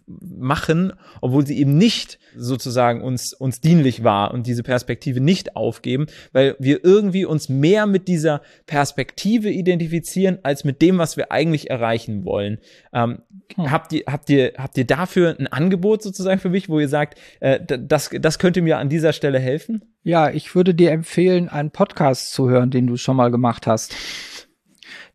machen, 0.07 0.93
obwohl 1.21 1.47
sie 1.47 1.59
eben 1.59 1.77
nicht 1.77 2.19
sozusagen 2.37 3.03
uns, 3.03 3.33
uns 3.33 3.61
dienlich 3.61 4.03
war 4.03 4.33
und 4.33 4.47
diese 4.47 4.63
Perspektive 4.63 5.21
nicht 5.21 5.57
aufgeben, 5.57 6.07
weil 6.33 6.57
wir 6.59 6.85
irgendwie 6.85 7.25
uns 7.25 7.49
mehr 7.49 7.87
mit 7.87 8.09
dieser 8.09 8.43
Perspektive 8.67 9.51
identifizieren, 9.51 10.39
als 10.43 10.65
mit 10.65 10.83
dem, 10.83 10.99
was 10.99 11.17
wir 11.17 11.31
eigentlich 11.31 11.71
erreichen 11.71 12.25
wollen. 12.25 12.59
Ähm, 12.93 13.23
hm. 13.55 13.71
habt, 13.71 13.93
ihr, 13.93 14.03
habt, 14.07 14.31
ihr, 14.31 14.53
habt 14.57 14.77
ihr 14.77 14.87
dafür 14.87 15.37
ein 15.39 15.47
Angebot 15.47 16.03
sozusagen 16.03 16.41
für 16.41 16.51
mich, 16.51 16.69
wo 16.69 16.81
ihr 16.81 16.89
sagt, 16.89 17.19
äh, 17.41 17.61
das, 17.65 18.11
das 18.21 18.39
könnte 18.39 18.63
mir 18.63 18.79
an 18.79 18.89
dieser 18.89 19.13
Stelle 19.13 19.39
helfen? 19.39 19.83
Ja, 20.03 20.31
ich 20.31 20.55
würde 20.55 20.75
dir 20.75 20.93
empfehlen, 20.93 21.49
einen 21.49 21.71
Podcast 21.71 22.33
zu 22.33 22.49
hören, 22.49 22.71
den 22.71 22.87
du 22.87 22.97
schon 22.97 23.17
mal 23.17 23.31
gemacht 23.31 23.67
hast. 23.67 23.95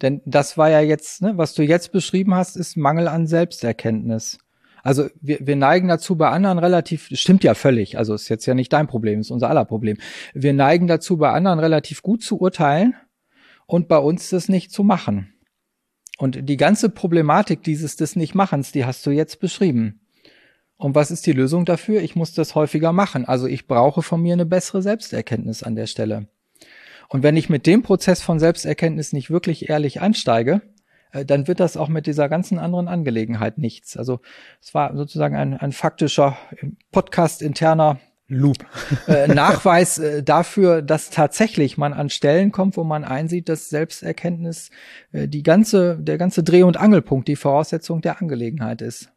Denn 0.01 0.21
das 0.25 0.57
war 0.57 0.69
ja 0.69 0.79
jetzt, 0.79 1.21
ne, 1.21 1.37
was 1.37 1.53
du 1.53 1.63
jetzt 1.63 1.91
beschrieben 1.91 2.35
hast, 2.35 2.55
ist 2.55 2.77
Mangel 2.77 3.07
an 3.07 3.25
Selbsterkenntnis. 3.25 4.37
Also 4.83 5.07
wir, 5.19 5.39
wir 5.41 5.55
neigen 5.55 5.87
dazu 5.87 6.15
bei 6.15 6.29
anderen 6.29 6.59
relativ, 6.59 7.09
stimmt 7.13 7.43
ja 7.43 7.55
völlig, 7.55 7.97
also 7.97 8.13
ist 8.13 8.29
jetzt 8.29 8.45
ja 8.45 8.53
nicht 8.53 8.71
dein 8.71 8.85
Problem, 8.85 9.19
ist 9.19 9.31
unser 9.31 9.49
aller 9.49 9.65
Problem. 9.65 9.97
Wir 10.35 10.53
neigen 10.53 10.85
dazu 10.85 11.17
bei 11.17 11.31
anderen 11.31 11.57
relativ 11.57 12.03
gut 12.03 12.21
zu 12.21 12.39
urteilen 12.39 12.93
und 13.65 13.87
bei 13.87 13.97
uns 13.97 14.29
das 14.29 14.47
nicht 14.47 14.71
zu 14.71 14.83
machen. 14.83 15.33
Und 16.19 16.47
die 16.47 16.57
ganze 16.57 16.89
Problematik 16.89 17.63
dieses 17.63 17.95
des 17.95 18.15
Nichtmachens, 18.15 18.71
die 18.71 18.85
hast 18.85 19.03
du 19.07 19.09
jetzt 19.09 19.39
beschrieben. 19.39 20.04
Und 20.77 20.95
was 20.95 21.11
ist 21.11 21.25
die 21.25 21.31
Lösung 21.31 21.65
dafür? 21.65 22.01
Ich 22.01 22.15
muss 22.15 22.33
das 22.33 22.55
häufiger 22.55 22.91
machen. 22.91 23.25
Also 23.25 23.47
ich 23.47 23.67
brauche 23.67 24.01
von 24.01 24.21
mir 24.21 24.33
eine 24.33 24.45
bessere 24.45 24.81
Selbsterkenntnis 24.81 25.63
an 25.63 25.75
der 25.75 25.87
Stelle. 25.87 26.27
Und 27.07 27.23
wenn 27.23 27.37
ich 27.37 27.49
mit 27.49 27.65
dem 27.65 27.81
Prozess 27.81 28.21
von 28.21 28.39
Selbsterkenntnis 28.39 29.13
nicht 29.13 29.29
wirklich 29.29 29.69
ehrlich 29.69 30.01
einsteige, 30.01 30.61
äh, 31.11 31.25
dann 31.25 31.47
wird 31.47 31.59
das 31.59 31.77
auch 31.77 31.87
mit 31.87 32.07
dieser 32.07 32.29
ganzen 32.29 32.59
anderen 32.59 32.87
Angelegenheit 32.87 33.57
nichts. 33.57 33.95
Also 33.95 34.19
es 34.61 34.73
war 34.73 34.95
sozusagen 34.95 35.35
ein, 35.35 35.55
ein 35.55 35.71
faktischer 35.71 36.37
Podcast 36.91 37.41
interner 37.41 37.99
Loop. 38.27 38.57
äh, 39.07 39.27
Nachweis 39.27 39.99
äh, 39.99 40.23
dafür, 40.23 40.81
dass 40.81 41.11
tatsächlich 41.11 41.77
man 41.77 41.93
an 41.93 42.09
Stellen 42.09 42.51
kommt, 42.51 42.75
wo 42.75 42.83
man 42.83 43.03
einsieht, 43.03 43.49
dass 43.49 43.69
Selbsterkenntnis 43.69 44.71
äh, 45.11 45.27
die 45.27 45.43
ganze, 45.43 45.97
der 45.99 46.17
ganze 46.17 46.43
Dreh- 46.43 46.63
und 46.63 46.77
Angelpunkt, 46.77 47.27
die 47.27 47.35
Voraussetzung 47.35 48.01
der 48.01 48.19
Angelegenheit 48.21 48.81
ist. 48.81 49.11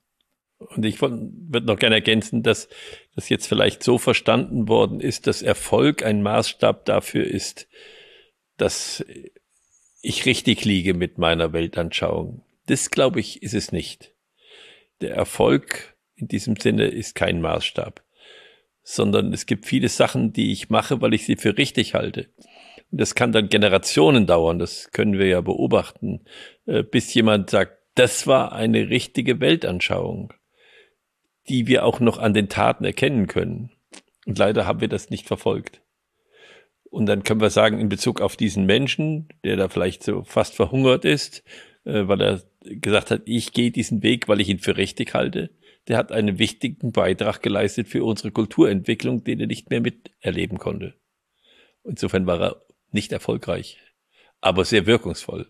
Und 0.58 0.84
ich 0.84 1.00
würde 1.00 1.66
noch 1.66 1.78
gerne 1.78 1.96
ergänzen, 1.96 2.42
dass 2.42 2.68
das 3.14 3.28
jetzt 3.28 3.46
vielleicht 3.46 3.82
so 3.82 3.98
verstanden 3.98 4.68
worden 4.68 5.00
ist, 5.00 5.26
dass 5.26 5.42
Erfolg 5.42 6.04
ein 6.04 6.22
Maßstab 6.22 6.84
dafür 6.84 7.24
ist, 7.24 7.68
dass 8.56 9.04
ich 10.02 10.26
richtig 10.26 10.64
liege 10.64 10.94
mit 10.94 11.18
meiner 11.18 11.52
Weltanschauung. 11.52 12.44
Das, 12.66 12.90
glaube 12.90 13.20
ich, 13.20 13.42
ist 13.42 13.54
es 13.54 13.72
nicht. 13.72 14.14
Der 15.00 15.14
Erfolg 15.14 15.96
in 16.16 16.26
diesem 16.26 16.56
Sinne 16.56 16.88
ist 16.88 17.14
kein 17.14 17.40
Maßstab 17.40 18.02
sondern 18.90 19.34
es 19.34 19.44
gibt 19.44 19.66
viele 19.66 19.90
Sachen, 19.90 20.32
die 20.32 20.50
ich 20.50 20.70
mache, 20.70 21.02
weil 21.02 21.12
ich 21.12 21.26
sie 21.26 21.36
für 21.36 21.58
richtig 21.58 21.92
halte. 21.92 22.28
Und 22.90 23.02
das 23.02 23.14
kann 23.14 23.32
dann 23.32 23.50
Generationen 23.50 24.26
dauern, 24.26 24.58
das 24.58 24.90
können 24.92 25.18
wir 25.18 25.26
ja 25.26 25.42
beobachten, 25.42 26.24
äh, 26.64 26.82
bis 26.82 27.12
jemand 27.12 27.50
sagt, 27.50 27.76
das 27.96 28.26
war 28.26 28.52
eine 28.52 28.88
richtige 28.88 29.40
Weltanschauung, 29.40 30.32
die 31.48 31.66
wir 31.66 31.84
auch 31.84 32.00
noch 32.00 32.18
an 32.18 32.34
den 32.34 32.48
Taten 32.48 32.84
erkennen 32.84 33.26
können. 33.26 33.70
Und 34.26 34.38
leider 34.38 34.66
haben 34.66 34.80
wir 34.80 34.88
das 34.88 35.10
nicht 35.10 35.26
verfolgt. 35.26 35.82
Und 36.90 37.06
dann 37.06 37.22
können 37.22 37.40
wir 37.40 37.50
sagen, 37.50 37.78
in 37.78 37.88
Bezug 37.88 38.20
auf 38.20 38.36
diesen 38.36 38.66
Menschen, 38.66 39.28
der 39.44 39.56
da 39.56 39.68
vielleicht 39.68 40.02
so 40.02 40.24
fast 40.24 40.54
verhungert 40.54 41.04
ist, 41.04 41.44
äh, 41.84 42.08
weil 42.08 42.20
er 42.20 42.42
gesagt 42.62 43.10
hat, 43.10 43.22
ich 43.26 43.52
gehe 43.52 43.70
diesen 43.70 44.02
Weg, 44.02 44.28
weil 44.28 44.40
ich 44.40 44.48
ihn 44.48 44.58
für 44.58 44.76
richtig 44.76 45.14
halte, 45.14 45.50
der 45.86 45.96
hat 45.96 46.12
einen 46.12 46.38
wichtigen 46.38 46.92
Beitrag 46.92 47.42
geleistet 47.42 47.88
für 47.88 48.04
unsere 48.04 48.30
Kulturentwicklung, 48.30 49.24
den 49.24 49.40
er 49.40 49.46
nicht 49.46 49.70
mehr 49.70 49.80
miterleben 49.80 50.58
konnte. 50.58 50.94
Insofern 51.84 52.26
war 52.26 52.40
er 52.40 52.62
nicht 52.90 53.12
erfolgreich, 53.12 53.78
aber 54.40 54.64
sehr 54.64 54.86
wirkungsvoll 54.86 55.46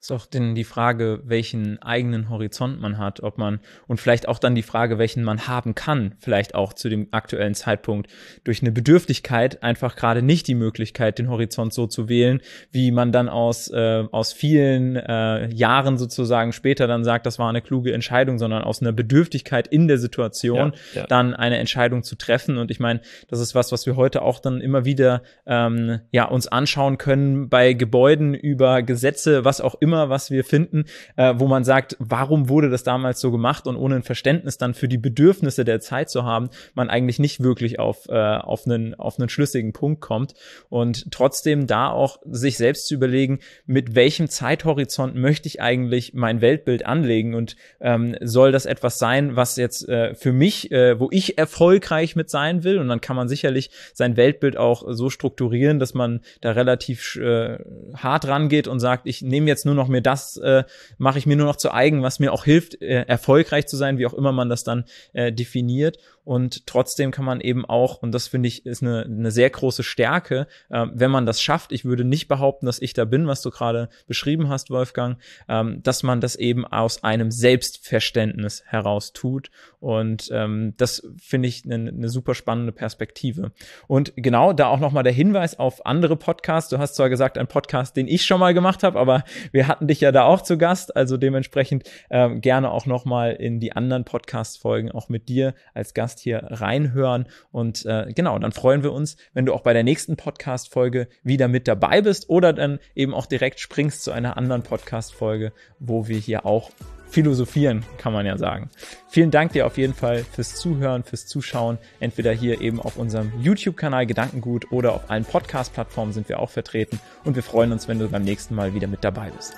ist 0.00 0.12
auch 0.12 0.24
denn 0.24 0.54
die 0.54 0.64
Frage, 0.64 1.20
welchen 1.24 1.80
eigenen 1.82 2.30
Horizont 2.30 2.80
man 2.80 2.96
hat, 2.96 3.22
ob 3.22 3.36
man 3.36 3.60
und 3.86 4.00
vielleicht 4.00 4.28
auch 4.28 4.38
dann 4.38 4.54
die 4.54 4.62
Frage, 4.62 4.98
welchen 4.98 5.22
man 5.22 5.46
haben 5.46 5.74
kann, 5.74 6.14
vielleicht 6.18 6.54
auch 6.54 6.72
zu 6.72 6.88
dem 6.88 7.08
aktuellen 7.10 7.54
Zeitpunkt 7.54 8.10
durch 8.42 8.62
eine 8.62 8.72
Bedürftigkeit 8.72 9.62
einfach 9.62 9.96
gerade 9.96 10.22
nicht 10.22 10.48
die 10.48 10.54
Möglichkeit, 10.54 11.18
den 11.18 11.28
Horizont 11.28 11.74
so 11.74 11.86
zu 11.86 12.08
wählen, 12.08 12.40
wie 12.70 12.92
man 12.92 13.12
dann 13.12 13.28
aus 13.28 13.68
äh, 13.68 14.04
aus 14.10 14.32
vielen 14.32 14.96
äh, 14.96 15.52
Jahren 15.52 15.98
sozusagen 15.98 16.52
später 16.52 16.86
dann 16.86 17.04
sagt, 17.04 17.26
das 17.26 17.38
war 17.38 17.50
eine 17.50 17.60
kluge 17.60 17.92
Entscheidung, 17.92 18.38
sondern 18.38 18.62
aus 18.62 18.80
einer 18.80 18.92
Bedürftigkeit 18.92 19.68
in 19.68 19.86
der 19.86 19.98
Situation 19.98 20.72
ja, 20.94 21.02
ja. 21.02 21.06
dann 21.08 21.34
eine 21.34 21.58
Entscheidung 21.58 22.04
zu 22.04 22.16
treffen. 22.16 22.56
Und 22.56 22.70
ich 22.70 22.80
meine, 22.80 23.02
das 23.28 23.40
ist 23.40 23.54
was, 23.54 23.70
was 23.70 23.84
wir 23.84 23.96
heute 23.96 24.22
auch 24.22 24.40
dann 24.40 24.62
immer 24.62 24.86
wieder 24.86 25.22
ähm, 25.44 26.00
ja 26.10 26.24
uns 26.24 26.48
anschauen 26.48 26.96
können 26.96 27.50
bei 27.50 27.74
Gebäuden 27.74 28.32
über 28.32 28.82
Gesetze, 28.82 29.44
was 29.44 29.60
auch 29.60 29.74
immer 29.74 29.89
immer, 29.90 30.08
was 30.08 30.30
wir 30.30 30.44
finden, 30.44 30.84
äh, 31.16 31.34
wo 31.36 31.48
man 31.48 31.64
sagt, 31.64 31.96
warum 31.98 32.48
wurde 32.48 32.70
das 32.70 32.84
damals 32.84 33.20
so 33.20 33.32
gemacht? 33.32 33.66
Und 33.66 33.76
ohne 33.76 33.96
ein 33.96 34.02
Verständnis 34.04 34.56
dann 34.56 34.72
für 34.72 34.86
die 34.86 34.98
Bedürfnisse 34.98 35.64
der 35.64 35.80
Zeit 35.80 36.10
zu 36.10 36.24
haben, 36.24 36.50
man 36.74 36.88
eigentlich 36.88 37.18
nicht 37.18 37.42
wirklich 37.42 37.80
auf, 37.80 38.08
äh, 38.08 38.14
auf, 38.14 38.66
einen, 38.66 38.94
auf 38.94 39.18
einen 39.18 39.28
schlüssigen 39.28 39.72
Punkt 39.72 40.00
kommt. 40.00 40.34
Und 40.68 41.10
trotzdem 41.10 41.66
da 41.66 41.90
auch 41.90 42.18
sich 42.30 42.56
selbst 42.56 42.86
zu 42.86 42.94
überlegen, 42.94 43.40
mit 43.66 43.96
welchem 43.96 44.28
Zeithorizont 44.28 45.16
möchte 45.16 45.48
ich 45.48 45.60
eigentlich 45.60 46.14
mein 46.14 46.40
Weltbild 46.40 46.86
anlegen? 46.86 47.34
Und 47.34 47.56
ähm, 47.80 48.14
soll 48.20 48.52
das 48.52 48.66
etwas 48.66 49.00
sein, 49.00 49.34
was 49.34 49.56
jetzt 49.56 49.88
äh, 49.88 50.14
für 50.14 50.32
mich, 50.32 50.70
äh, 50.70 51.00
wo 51.00 51.08
ich 51.10 51.36
erfolgreich 51.36 52.14
mit 52.14 52.30
sein 52.30 52.62
will? 52.62 52.78
Und 52.78 52.86
dann 52.86 53.00
kann 53.00 53.16
man 53.16 53.28
sicherlich 53.28 53.70
sein 53.92 54.16
Weltbild 54.16 54.56
auch 54.56 54.84
so 54.86 55.10
strukturieren, 55.10 55.80
dass 55.80 55.94
man 55.94 56.20
da 56.40 56.52
relativ 56.52 57.16
äh, 57.16 57.58
hart 57.96 58.28
rangeht 58.28 58.68
und 58.68 58.78
sagt, 58.78 59.08
ich 59.08 59.22
nehme 59.22 59.48
jetzt 59.48 59.66
nur 59.66 59.74
noch 59.74 59.79
noch 59.80 59.88
mir 59.88 60.02
das, 60.02 60.36
äh, 60.36 60.64
mache 60.98 61.18
ich 61.18 61.26
mir 61.26 61.36
nur 61.36 61.46
noch 61.46 61.56
zu 61.56 61.72
eigen, 61.72 62.02
was 62.02 62.20
mir 62.20 62.32
auch 62.32 62.44
hilft, 62.44 62.80
äh, 62.80 63.02
erfolgreich 63.02 63.66
zu 63.66 63.76
sein, 63.76 63.98
wie 63.98 64.06
auch 64.06 64.14
immer 64.14 64.32
man 64.32 64.48
das 64.48 64.64
dann 64.64 64.84
äh, 65.12 65.32
definiert. 65.32 65.98
Und 66.24 66.66
trotzdem 66.66 67.10
kann 67.10 67.24
man 67.24 67.40
eben 67.40 67.64
auch, 67.64 68.02
und 68.02 68.12
das 68.12 68.28
finde 68.28 68.46
ich 68.46 68.66
ist 68.66 68.82
eine, 68.82 69.04
eine 69.04 69.30
sehr 69.30 69.50
große 69.50 69.82
Stärke, 69.82 70.46
äh, 70.68 70.86
wenn 70.92 71.10
man 71.10 71.26
das 71.26 71.42
schafft, 71.42 71.72
ich 71.72 71.84
würde 71.84 72.04
nicht 72.04 72.28
behaupten, 72.28 72.66
dass 72.66 72.80
ich 72.80 72.92
da 72.92 73.04
bin, 73.04 73.26
was 73.26 73.42
du 73.42 73.50
gerade 73.50 73.88
beschrieben 74.06 74.48
hast, 74.48 74.70
Wolfgang, 74.70 75.18
ähm, 75.48 75.82
dass 75.82 76.02
man 76.02 76.20
das 76.20 76.36
eben 76.36 76.66
aus 76.66 77.02
einem 77.02 77.30
Selbstverständnis 77.30 78.62
heraus 78.66 79.12
tut. 79.12 79.50
Und 79.80 80.28
ähm, 80.32 80.74
das 80.76 81.02
finde 81.20 81.48
ich 81.48 81.64
eine, 81.64 81.88
eine 81.88 82.08
super 82.08 82.34
spannende 82.34 82.72
Perspektive. 82.72 83.52
Und 83.88 84.12
genau 84.16 84.52
da 84.52 84.68
auch 84.68 84.78
nochmal 84.78 85.02
der 85.02 85.12
Hinweis 85.12 85.58
auf 85.58 85.84
andere 85.86 86.16
Podcasts. 86.16 86.70
Du 86.70 86.78
hast 86.78 86.94
zwar 86.94 87.08
gesagt, 87.08 87.38
ein 87.38 87.48
Podcast, 87.48 87.96
den 87.96 88.06
ich 88.06 88.24
schon 88.24 88.40
mal 88.40 88.54
gemacht 88.54 88.82
habe, 88.82 89.00
aber 89.00 89.24
wir 89.52 89.66
hatten 89.70 89.86
dich 89.86 90.02
ja 90.02 90.12
da 90.12 90.24
auch 90.24 90.42
zu 90.42 90.58
Gast, 90.58 90.94
also 90.96 91.16
dementsprechend 91.16 91.88
ähm, 92.10 92.42
gerne 92.42 92.70
auch 92.70 92.84
nochmal 92.84 93.32
in 93.32 93.60
die 93.60 93.72
anderen 93.72 94.04
Podcast-Folgen 94.04 94.92
auch 94.92 95.08
mit 95.08 95.30
dir 95.30 95.54
als 95.72 95.94
Gast 95.94 96.18
hier 96.18 96.42
reinhören. 96.50 97.26
Und 97.50 97.86
äh, 97.86 98.12
genau, 98.14 98.38
dann 98.38 98.52
freuen 98.52 98.82
wir 98.82 98.92
uns, 98.92 99.16
wenn 99.32 99.46
du 99.46 99.54
auch 99.54 99.62
bei 99.62 99.72
der 99.72 99.84
nächsten 99.84 100.16
Podcast-Folge 100.16 101.08
wieder 101.22 101.48
mit 101.48 101.66
dabei 101.66 102.02
bist 102.02 102.28
oder 102.28 102.52
dann 102.52 102.78
eben 102.94 103.14
auch 103.14 103.26
direkt 103.26 103.60
springst 103.60 104.04
zu 104.04 104.10
einer 104.10 104.36
anderen 104.36 104.62
Podcast-Folge, 104.62 105.52
wo 105.78 106.08
wir 106.08 106.18
hier 106.18 106.44
auch 106.44 106.70
philosophieren, 107.10 107.84
kann 107.98 108.12
man 108.12 108.26
ja 108.26 108.38
sagen. 108.38 108.70
Vielen 109.08 109.30
Dank 109.30 109.52
dir 109.52 109.66
auf 109.66 109.76
jeden 109.76 109.94
Fall 109.94 110.24
fürs 110.24 110.54
Zuhören, 110.54 111.04
fürs 111.04 111.26
Zuschauen. 111.26 111.78
Entweder 111.98 112.32
hier 112.32 112.60
eben 112.60 112.80
auf 112.80 112.96
unserem 112.96 113.32
YouTube-Kanal 113.40 114.06
Gedankengut 114.06 114.70
oder 114.72 114.94
auf 114.94 115.10
allen 115.10 115.24
Podcast-Plattformen 115.24 116.12
sind 116.12 116.28
wir 116.28 116.38
auch 116.38 116.50
vertreten. 116.50 117.00
Und 117.24 117.36
wir 117.36 117.42
freuen 117.42 117.72
uns, 117.72 117.88
wenn 117.88 117.98
du 117.98 118.08
beim 118.08 118.22
nächsten 118.22 118.54
Mal 118.54 118.74
wieder 118.74 118.86
mit 118.86 119.04
dabei 119.04 119.30
bist. 119.30 119.54